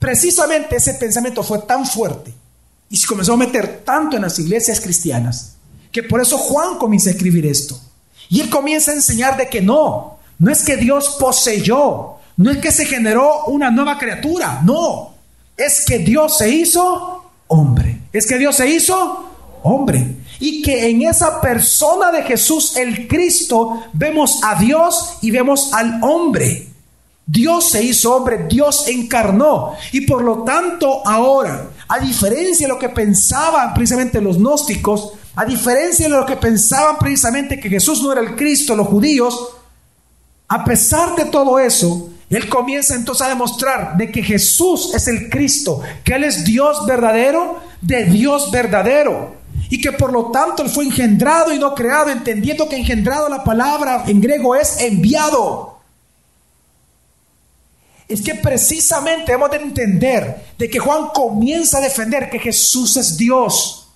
Precisamente 0.00 0.74
ese 0.74 0.94
pensamiento 0.94 1.44
fue 1.44 1.60
tan 1.60 1.86
fuerte 1.86 2.34
y 2.90 2.96
se 2.96 3.06
comenzó 3.06 3.34
a 3.34 3.36
meter 3.36 3.82
tanto 3.84 4.16
en 4.16 4.22
las 4.22 4.36
iglesias 4.40 4.80
cristianas 4.80 5.54
que 5.92 6.02
por 6.02 6.20
eso 6.20 6.36
Juan 6.36 6.76
comienza 6.76 7.08
a 7.08 7.12
escribir 7.12 7.46
esto. 7.46 7.80
Y 8.28 8.40
él 8.40 8.50
comienza 8.50 8.90
a 8.90 8.94
enseñar 8.94 9.36
de 9.36 9.48
que 9.48 9.60
no, 9.60 10.18
no 10.40 10.50
es 10.50 10.64
que 10.64 10.76
Dios 10.76 11.16
poseyó, 11.20 12.16
no 12.36 12.50
es 12.50 12.58
que 12.58 12.72
se 12.72 12.84
generó 12.84 13.44
una 13.44 13.70
nueva 13.70 13.96
criatura, 13.96 14.60
no, 14.64 15.14
es 15.56 15.84
que 15.84 16.00
Dios 16.00 16.38
se 16.38 16.50
hizo 16.50 17.30
hombre, 17.46 18.00
es 18.12 18.26
que 18.26 18.38
Dios 18.38 18.56
se 18.56 18.68
hizo 18.68 19.30
hombre. 19.62 20.16
Y 20.44 20.60
que 20.60 20.90
en 20.90 21.00
esa 21.00 21.40
persona 21.40 22.12
de 22.12 22.22
Jesús, 22.22 22.76
el 22.76 23.08
Cristo, 23.08 23.82
vemos 23.94 24.40
a 24.44 24.56
Dios 24.56 25.16
y 25.22 25.30
vemos 25.30 25.72
al 25.72 26.04
hombre. 26.04 26.68
Dios 27.24 27.70
se 27.70 27.82
hizo 27.82 28.14
hombre, 28.14 28.44
Dios 28.46 28.86
encarnó. 28.86 29.72
Y 29.92 30.02
por 30.02 30.22
lo 30.22 30.44
tanto 30.44 31.00
ahora, 31.08 31.70
a 31.88 31.98
diferencia 31.98 32.66
de 32.66 32.74
lo 32.74 32.78
que 32.78 32.90
pensaban 32.90 33.72
precisamente 33.72 34.20
los 34.20 34.36
gnósticos, 34.36 35.12
a 35.34 35.46
diferencia 35.46 36.10
de 36.10 36.14
lo 36.14 36.26
que 36.26 36.36
pensaban 36.36 36.98
precisamente 36.98 37.58
que 37.58 37.70
Jesús 37.70 38.02
no 38.02 38.12
era 38.12 38.20
el 38.20 38.36
Cristo, 38.36 38.76
los 38.76 38.88
judíos, 38.88 39.48
a 40.48 40.62
pesar 40.62 41.16
de 41.16 41.24
todo 41.24 41.58
eso, 41.58 42.10
él 42.28 42.50
comienza 42.50 42.94
entonces 42.94 43.24
a 43.24 43.30
demostrar 43.30 43.96
de 43.96 44.12
que 44.12 44.22
Jesús 44.22 44.92
es 44.94 45.08
el 45.08 45.30
Cristo, 45.30 45.80
que 46.04 46.16
Él 46.16 46.24
es 46.24 46.44
Dios 46.44 46.84
verdadero 46.84 47.60
de 47.80 48.04
Dios 48.04 48.50
verdadero. 48.50 49.42
Y 49.70 49.80
que 49.80 49.92
por 49.92 50.12
lo 50.12 50.30
tanto 50.30 50.62
Él 50.62 50.70
fue 50.70 50.84
engendrado 50.84 51.52
y 51.52 51.58
no 51.58 51.74
creado, 51.74 52.10
entendiendo 52.10 52.68
que 52.68 52.76
engendrado 52.76 53.28
la 53.28 53.42
palabra 53.42 54.04
en 54.06 54.20
griego 54.20 54.54
es 54.54 54.80
enviado. 54.80 55.78
Es 58.06 58.20
que 58.22 58.34
precisamente 58.34 59.32
hemos 59.32 59.50
de 59.50 59.56
entender 59.56 60.46
de 60.58 60.68
que 60.68 60.78
Juan 60.78 61.08
comienza 61.14 61.78
a 61.78 61.80
defender 61.80 62.28
que 62.28 62.38
Jesús 62.38 62.96
es 62.96 63.16
Dios. 63.16 63.88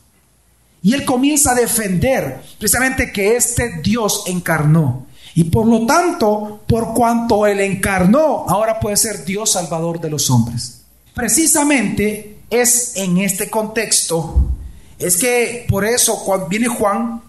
Y 0.82 0.94
él 0.94 1.04
comienza 1.04 1.52
a 1.52 1.54
defender 1.54 2.40
precisamente 2.58 3.12
que 3.12 3.36
este 3.36 3.80
Dios 3.82 4.24
encarnó. 4.26 5.06
Y 5.34 5.44
por 5.44 5.66
lo 5.66 5.86
tanto, 5.86 6.62
por 6.66 6.94
cuanto 6.94 7.46
él 7.46 7.60
encarnó, 7.60 8.44
ahora 8.48 8.80
puede 8.80 8.96
ser 8.96 9.24
Dios 9.24 9.52
salvador 9.52 10.00
de 10.00 10.10
los 10.10 10.30
hombres. 10.30 10.82
Precisamente 11.14 12.38
es 12.50 12.96
en 12.96 13.18
este 13.18 13.50
contexto, 13.50 14.50
es 14.98 15.16
que 15.16 15.66
por 15.68 15.84
eso 15.84 16.24
viene 16.48 16.68
Juan 16.68 17.22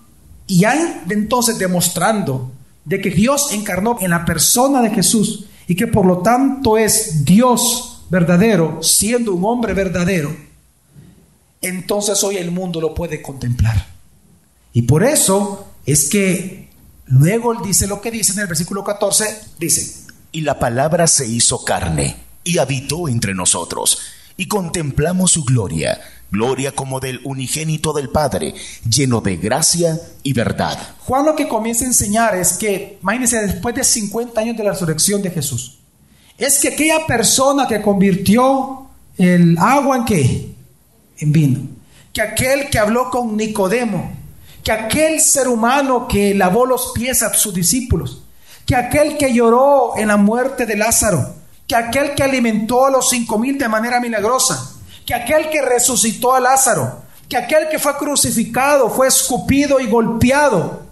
y 0.47 0.59
ya 0.59 1.03
entonces 1.09 1.57
demostrando 1.57 2.51
de 2.85 3.01
que 3.01 3.09
Dios 3.09 3.51
encarnó 3.51 3.97
en 4.01 4.09
la 4.09 4.25
persona 4.25 4.81
de 4.81 4.89
Jesús 4.89 5.45
y 5.67 5.75
que 5.75 5.87
por 5.87 6.05
lo 6.05 6.19
tanto 6.19 6.77
es 6.77 7.23
Dios 7.25 8.05
verdadero, 8.09 8.81
siendo 8.81 9.33
un 9.33 9.45
hombre 9.45 9.73
verdadero 9.73 10.49
entonces 11.61 12.23
hoy 12.23 12.37
el 12.37 12.51
mundo 12.51 12.79
lo 12.79 12.93
puede 12.93 13.21
contemplar. 13.21 13.87
Y 14.73 14.83
por 14.83 15.03
eso 15.03 15.67
es 15.85 16.09
que 16.09 16.69
luego 17.05 17.51
él 17.51 17.59
dice 17.63 17.87
lo 17.87 18.01
que 18.01 18.11
dice 18.11 18.33
en 18.33 18.39
el 18.39 18.47
versículo 18.47 18.83
14, 18.83 19.41
dice, 19.59 20.07
y 20.31 20.41
la 20.41 20.59
palabra 20.59 21.07
se 21.07 21.27
hizo 21.27 21.63
carne 21.65 22.15
y 22.43 22.59
habitó 22.59 23.09
entre 23.09 23.33
nosotros, 23.33 23.99
y 24.37 24.47
contemplamos 24.47 25.31
su 25.31 25.43
gloria, 25.43 25.99
gloria 26.31 26.73
como 26.73 26.99
del 26.99 27.21
unigénito 27.23 27.93
del 27.93 28.09
Padre, 28.09 28.53
lleno 28.87 29.21
de 29.21 29.37
gracia 29.37 29.99
y 30.23 30.33
verdad. 30.33 30.77
Juan 30.99 31.25
lo 31.25 31.35
que 31.35 31.47
comienza 31.47 31.83
a 31.85 31.87
enseñar 31.87 32.35
es 32.35 32.53
que, 32.53 32.99
imagínense, 33.01 33.41
después 33.41 33.75
de 33.75 33.83
50 33.83 34.39
años 34.39 34.57
de 34.57 34.63
la 34.63 34.71
resurrección 34.71 35.21
de 35.21 35.31
Jesús, 35.31 35.79
es 36.37 36.59
que 36.59 36.69
aquella 36.69 37.05
persona 37.05 37.67
que 37.67 37.81
convirtió 37.81 38.87
el 39.17 39.57
agua 39.57 39.97
en 39.97 40.05
qué? 40.05 40.49
en 41.19 41.31
vino. 41.31 41.59
Que 42.13 42.21
aquel 42.21 42.69
que 42.69 42.79
habló 42.79 43.09
con 43.09 43.37
Nicodemo, 43.37 44.11
que 44.63 44.71
aquel 44.71 45.19
ser 45.21 45.47
humano 45.47 46.07
que 46.07 46.33
lavó 46.33 46.65
los 46.65 46.91
pies 46.93 47.21
a 47.21 47.33
sus 47.33 47.53
discípulos, 47.53 48.23
que 48.65 48.75
aquel 48.75 49.17
que 49.17 49.33
lloró 49.33 49.97
en 49.97 50.07
la 50.07 50.17
muerte 50.17 50.65
de 50.65 50.75
Lázaro, 50.75 51.35
que 51.67 51.75
aquel 51.75 52.15
que 52.15 52.23
alimentó 52.23 52.85
a 52.85 52.91
los 52.91 53.09
cinco 53.09 53.37
mil 53.37 53.57
de 53.57 53.69
manera 53.69 53.99
milagrosa, 53.99 54.75
que 55.09 55.15
aquel 55.15 55.49
que 55.49 55.59
resucitó 55.63 56.35
a 56.35 56.39
Lázaro, 56.39 57.01
que 57.27 57.35
aquel 57.35 57.67
que 57.67 57.79
fue 57.79 57.97
crucificado, 57.97 58.91
fue 58.91 59.07
escupido 59.07 59.79
y 59.79 59.87
golpeado, 59.87 60.83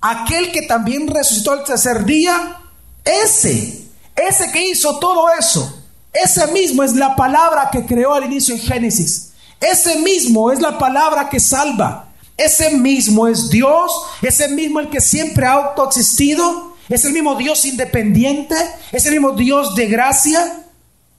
aquel 0.00 0.50
que 0.50 0.62
también 0.62 1.06
resucitó 1.06 1.52
al 1.52 1.62
tercer 1.62 2.04
día, 2.04 2.58
ese, 3.04 3.86
ese 4.16 4.50
que 4.50 4.66
hizo 4.66 4.98
todo 4.98 5.28
eso, 5.38 5.80
ese 6.12 6.48
mismo 6.48 6.82
es 6.82 6.96
la 6.96 7.14
palabra 7.14 7.70
que 7.70 7.86
creó 7.86 8.14
al 8.14 8.24
inicio 8.24 8.56
en 8.56 8.62
Génesis. 8.62 9.30
Ese 9.60 10.00
mismo 10.00 10.50
es 10.50 10.60
la 10.60 10.76
palabra 10.76 11.30
que 11.30 11.38
salva. 11.38 12.08
Ese 12.36 12.70
mismo 12.70 13.28
es 13.28 13.48
Dios. 13.48 13.92
Ese 14.22 14.48
mismo 14.48 14.80
el 14.80 14.90
que 14.90 15.00
siempre 15.00 15.46
ha 15.46 15.52
autoexistido. 15.52 16.74
Es 16.88 17.04
el 17.04 17.12
mismo 17.12 17.36
Dios 17.36 17.64
independiente. 17.64 18.56
Es 18.90 19.06
el 19.06 19.12
mismo 19.12 19.30
Dios 19.34 19.76
de 19.76 19.86
gracia. 19.86 20.64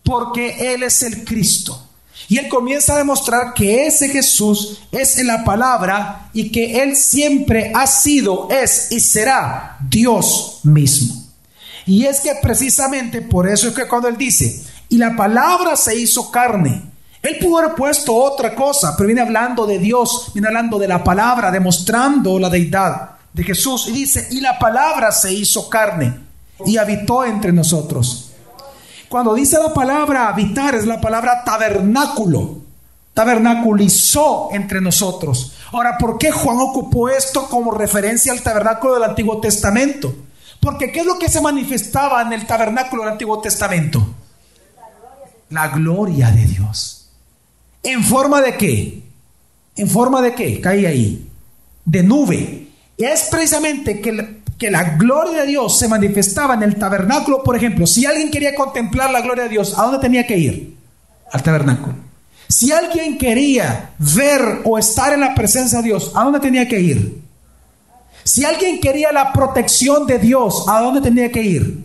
Porque 0.03 0.73
Él 0.73 0.83
es 0.83 1.03
el 1.03 1.23
Cristo. 1.23 1.89
Y 2.29 2.37
Él 2.37 2.47
comienza 2.47 2.93
a 2.93 2.97
demostrar 2.97 3.53
que 3.53 3.85
ese 3.85 4.09
Jesús 4.09 4.81
es 4.91 5.21
la 5.23 5.43
palabra 5.43 6.29
y 6.33 6.51
que 6.51 6.81
Él 6.81 6.95
siempre 6.95 7.71
ha 7.75 7.87
sido, 7.87 8.47
es 8.49 8.91
y 8.91 8.99
será 8.99 9.77
Dios 9.89 10.59
mismo. 10.63 11.21
Y 11.85 12.05
es 12.05 12.21
que 12.21 12.33
precisamente 12.41 13.21
por 13.21 13.47
eso 13.47 13.67
es 13.67 13.75
que 13.75 13.87
cuando 13.87 14.07
Él 14.07 14.17
dice, 14.17 14.63
y 14.89 14.97
la 14.97 15.15
palabra 15.15 15.75
se 15.75 15.99
hizo 15.99 16.31
carne 16.31 16.93
él 17.23 17.37
pudo 17.39 17.59
haber 17.59 17.73
puesto 17.73 18.13
otra 18.13 18.53
cosa, 18.53 18.95
pero 18.97 19.07
viene 19.07 19.21
hablando 19.21 19.65
de 19.65 19.79
Dios, 19.79 20.31
viene 20.33 20.49
hablando 20.49 20.77
de 20.77 20.89
la 20.89 21.01
palabra, 21.01 21.51
demostrando 21.51 22.37
la 22.37 22.49
deidad 22.49 23.11
de 23.31 23.43
Jesús. 23.45 23.87
Y 23.87 23.93
dice, 23.93 24.27
y 24.31 24.41
la 24.41 24.59
palabra 24.59 25.09
se 25.13 25.33
hizo 25.33 25.69
carne 25.69 26.19
y 26.65 26.75
habitó 26.75 27.23
entre 27.23 27.53
nosotros. 27.53 28.32
Cuando 29.13 29.35
dice 29.35 29.59
la 29.59 29.71
palabra 29.71 30.27
habitar 30.27 30.73
es 30.73 30.87
la 30.87 30.99
palabra 30.99 31.43
tabernáculo. 31.45 32.63
Tabernaculizó 33.13 34.49
entre 34.51 34.81
nosotros. 34.81 35.53
Ahora, 35.71 35.99
¿por 35.99 36.17
qué 36.17 36.31
Juan 36.31 36.57
ocupó 36.59 37.09
esto 37.09 37.47
como 37.47 37.69
referencia 37.69 38.31
al 38.31 38.41
tabernáculo 38.41 38.95
del 38.95 39.03
Antiguo 39.03 39.39
Testamento? 39.39 40.15
Porque 40.59 40.91
¿qué 40.91 41.01
es 41.01 41.05
lo 41.05 41.19
que 41.19 41.29
se 41.29 41.41
manifestaba 41.41 42.23
en 42.23 42.33
el 42.33 42.47
tabernáculo 42.47 43.03
del 43.03 43.11
Antiguo 43.11 43.39
Testamento? 43.39 44.03
La 45.51 45.67
gloria 45.67 46.31
de 46.31 46.45
Dios. 46.45 47.11
¿En 47.83 48.03
forma 48.03 48.41
de 48.41 48.57
qué? 48.57 49.03
¿En 49.75 49.89
forma 49.91 50.23
de 50.23 50.33
qué? 50.33 50.59
Caí 50.59 50.87
ahí. 50.87 51.29
De 51.85 52.01
nube. 52.01 52.67
Es 52.97 53.27
precisamente 53.29 54.01
que, 54.01 54.41
que 54.63 54.71
la 54.71 54.95
gloria 54.95 55.41
de 55.41 55.47
Dios 55.47 55.77
se 55.77 55.89
manifestaba 55.89 56.53
en 56.53 56.63
el 56.63 56.77
tabernáculo. 56.77 57.43
Por 57.43 57.57
ejemplo, 57.57 57.85
si 57.85 58.05
alguien 58.05 58.31
quería 58.31 58.55
contemplar 58.55 59.11
la 59.11 59.19
gloria 59.19 59.43
de 59.43 59.49
Dios, 59.49 59.77
¿a 59.77 59.83
dónde 59.83 59.99
tenía 59.99 60.25
que 60.25 60.37
ir? 60.37 60.77
Al 61.33 61.43
tabernáculo. 61.43 61.95
Si 62.47 62.71
alguien 62.71 63.17
quería 63.17 63.89
ver 63.97 64.61
o 64.63 64.79
estar 64.79 65.11
en 65.11 65.19
la 65.19 65.35
presencia 65.35 65.79
de 65.79 65.89
Dios, 65.89 66.13
¿a 66.15 66.23
dónde 66.23 66.39
tenía 66.39 66.65
que 66.65 66.79
ir? 66.79 67.21
Si 68.23 68.45
alguien 68.45 68.79
quería 68.79 69.11
la 69.11 69.33
protección 69.33 70.07
de 70.07 70.17
Dios, 70.17 70.63
¿a 70.69 70.79
dónde 70.79 71.01
tenía 71.01 71.29
que 71.29 71.43
ir? 71.43 71.83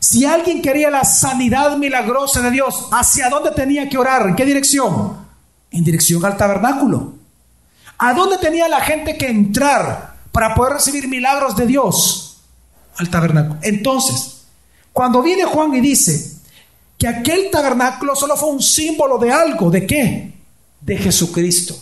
Si 0.00 0.24
alguien 0.24 0.60
quería 0.60 0.90
la 0.90 1.04
sanidad 1.04 1.76
milagrosa 1.76 2.40
de 2.40 2.50
Dios, 2.50 2.88
¿hacia 2.90 3.28
dónde 3.28 3.52
tenía 3.52 3.88
que 3.88 3.98
orar? 3.98 4.30
¿En 4.30 4.34
qué 4.34 4.44
dirección? 4.44 5.16
En 5.70 5.84
dirección 5.84 6.24
al 6.24 6.36
tabernáculo. 6.36 7.12
¿A 7.98 8.14
dónde 8.14 8.36
tenía 8.38 8.66
la 8.66 8.80
gente 8.80 9.16
que 9.16 9.28
entrar 9.28 10.16
para 10.32 10.54
poder 10.54 10.74
recibir 10.74 11.08
milagros 11.08 11.56
de 11.56 11.66
Dios? 11.66 12.42
Al 12.96 13.08
tabernáculo. 13.08 13.58
Entonces, 13.62 14.42
cuando 14.92 15.22
viene 15.22 15.44
Juan 15.44 15.74
y 15.74 15.80
dice 15.80 16.36
que 16.98 17.08
aquel 17.08 17.50
tabernáculo 17.50 18.14
solo 18.14 18.36
fue 18.36 18.50
un 18.50 18.62
símbolo 18.62 19.18
de 19.18 19.32
algo, 19.32 19.70
¿de 19.70 19.86
qué? 19.86 20.40
de 20.80 20.96
Jesucristo. 20.96 21.76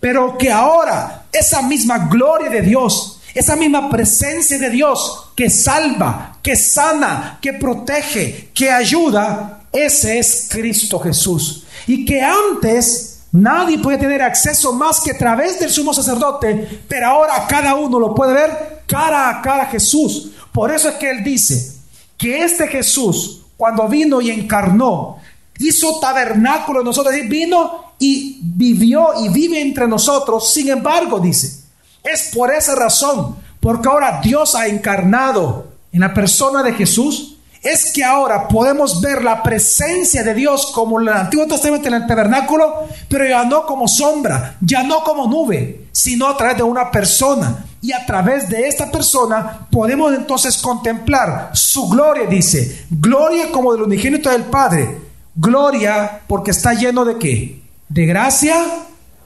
Pero 0.00 0.36
que 0.36 0.50
ahora 0.50 1.26
esa 1.32 1.62
misma 1.62 2.08
gloria 2.08 2.50
de 2.50 2.62
Dios, 2.62 3.20
esa 3.34 3.56
misma 3.56 3.88
presencia 3.88 4.58
de 4.58 4.70
Dios 4.70 5.30
que 5.34 5.48
salva, 5.48 6.38
que 6.42 6.56
sana, 6.56 7.38
que 7.40 7.54
protege, 7.54 8.50
que 8.52 8.70
ayuda, 8.70 9.64
ese 9.72 10.18
es 10.18 10.48
Cristo 10.50 10.98
Jesús. 10.98 11.64
Y 11.86 12.04
que 12.04 12.20
antes 12.20 13.11
nadie 13.32 13.78
podía 13.78 13.98
tener 13.98 14.22
acceso 14.22 14.72
más 14.72 15.00
que 15.00 15.12
a 15.12 15.18
través 15.18 15.58
del 15.58 15.70
sumo 15.70 15.92
sacerdote, 15.92 16.82
pero 16.86 17.06
ahora 17.08 17.46
cada 17.48 17.74
uno 17.74 17.98
lo 17.98 18.14
puede 18.14 18.34
ver 18.34 18.82
cara 18.86 19.30
a 19.30 19.42
cara 19.42 19.64
a 19.64 19.66
Jesús. 19.66 20.30
Por 20.52 20.70
eso 20.70 20.88
es 20.90 20.96
que 20.96 21.10
él 21.10 21.24
dice 21.24 21.74
que 22.16 22.44
este 22.44 22.68
Jesús, 22.68 23.42
cuando 23.56 23.88
vino 23.88 24.20
y 24.20 24.30
encarnó, 24.30 25.18
hizo 25.58 25.98
tabernáculo 25.98 26.80
en 26.80 26.86
nosotros, 26.86 27.14
vino 27.28 27.92
y 27.98 28.38
vivió 28.42 29.08
y 29.24 29.28
vive 29.28 29.60
entre 29.60 29.88
nosotros. 29.88 30.52
Sin 30.52 30.68
embargo, 30.68 31.18
dice, 31.18 31.62
es 32.02 32.30
por 32.34 32.52
esa 32.52 32.74
razón, 32.74 33.36
porque 33.60 33.88
ahora 33.88 34.20
Dios 34.22 34.54
ha 34.54 34.66
encarnado 34.66 35.68
en 35.92 36.00
la 36.00 36.12
persona 36.12 36.62
de 36.62 36.74
Jesús, 36.74 37.36
es 37.62 37.92
que 37.92 38.02
ahora 38.02 38.48
podemos 38.48 39.00
ver 39.00 39.22
la 39.22 39.40
presencia 39.40 40.24
de 40.24 40.34
Dios 40.34 40.72
como 40.74 41.00
en 41.00 41.08
el 41.08 41.14
Antiguo 41.14 41.46
Testamento 41.46 41.86
en 41.86 41.94
el 41.94 42.06
tabernáculo, 42.08 42.88
pero 43.08 43.24
ya 43.26 43.44
no 43.44 43.64
como 43.66 43.86
sombra, 43.86 44.56
ya 44.60 44.82
no 44.82 45.04
como 45.04 45.28
nube, 45.28 45.86
sino 45.92 46.26
a 46.26 46.36
través 46.36 46.56
de 46.56 46.64
una 46.64 46.90
persona. 46.90 47.64
Y 47.80 47.92
a 47.92 48.04
través 48.04 48.48
de 48.48 48.66
esta 48.66 48.90
persona 48.90 49.66
podemos 49.70 50.12
entonces 50.12 50.56
contemplar 50.58 51.50
su 51.52 51.88
gloria, 51.88 52.26
dice, 52.26 52.84
gloria 52.90 53.50
como 53.52 53.72
del 53.72 53.82
unigénito 53.82 54.30
del 54.30 54.44
Padre, 54.44 54.98
gloria 55.34 56.20
porque 56.26 56.50
está 56.50 56.74
lleno 56.74 57.04
de 57.04 57.18
qué? 57.18 57.62
De 57.88 58.06
gracia 58.06 58.56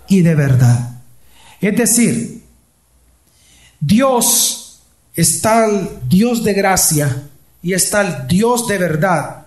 y 0.09 0.21
de 0.21 0.35
verdad. 0.35 0.91
Es 1.61 1.77
decir, 1.77 2.45
Dios 3.81 4.83
está 5.15 5.67
el 5.67 5.89
Dios 6.09 6.45
de 6.45 6.53
gracia 6.53 7.29
y 7.67 7.75
está 7.75 8.03
el 8.03 8.29
Dios 8.29 8.69
de 8.69 8.79
verdad, 8.79 9.47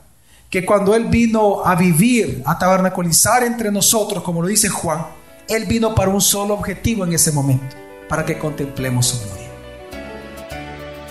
que 0.50 0.66
cuando 0.66 0.94
Él 0.94 1.06
vino 1.06 1.66
a 1.66 1.74
vivir, 1.76 2.44
a 2.46 2.60
tabernaculizar 2.60 3.44
entre 3.44 3.72
nosotros, 3.72 4.22
como 4.24 4.42
lo 4.42 4.50
dice 4.50 4.68
Juan, 4.68 5.06
Él 5.48 5.64
vino 5.68 5.96
para 5.96 6.12
un 6.12 6.20
solo 6.20 6.54
objetivo 6.54 7.06
en 7.06 7.14
ese 7.14 7.32
momento, 7.32 7.78
para 8.10 8.26
que 8.26 8.38
contemplemos 8.38 9.08
su 9.08 9.20
gloria. 9.26 9.48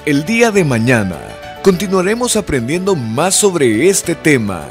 El 0.05 0.27
día 0.27 0.51
de 0.51 0.65
mañana 0.65 1.17
continuaremos 1.63 2.37
aprendiendo 2.37 2.95
más 2.95 3.37
sobre 3.37 3.89
este 3.89 4.15
tema, 4.15 4.67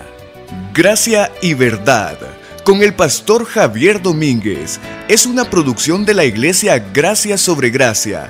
gracia 0.76 1.32
y 1.42 1.56
verdad, 1.56 2.20
con 2.64 2.84
el 2.84 2.94
pastor 2.94 3.46
Javier 3.46 4.00
Domínguez. 4.00 4.80
Es 5.08 5.26
una 5.26 5.50
producción 5.50 6.06
de 6.06 6.14
la 6.14 6.26
iglesia 6.26 6.78
Gracia 6.94 7.36
sobre 7.36 7.72
Gracia 7.72 8.30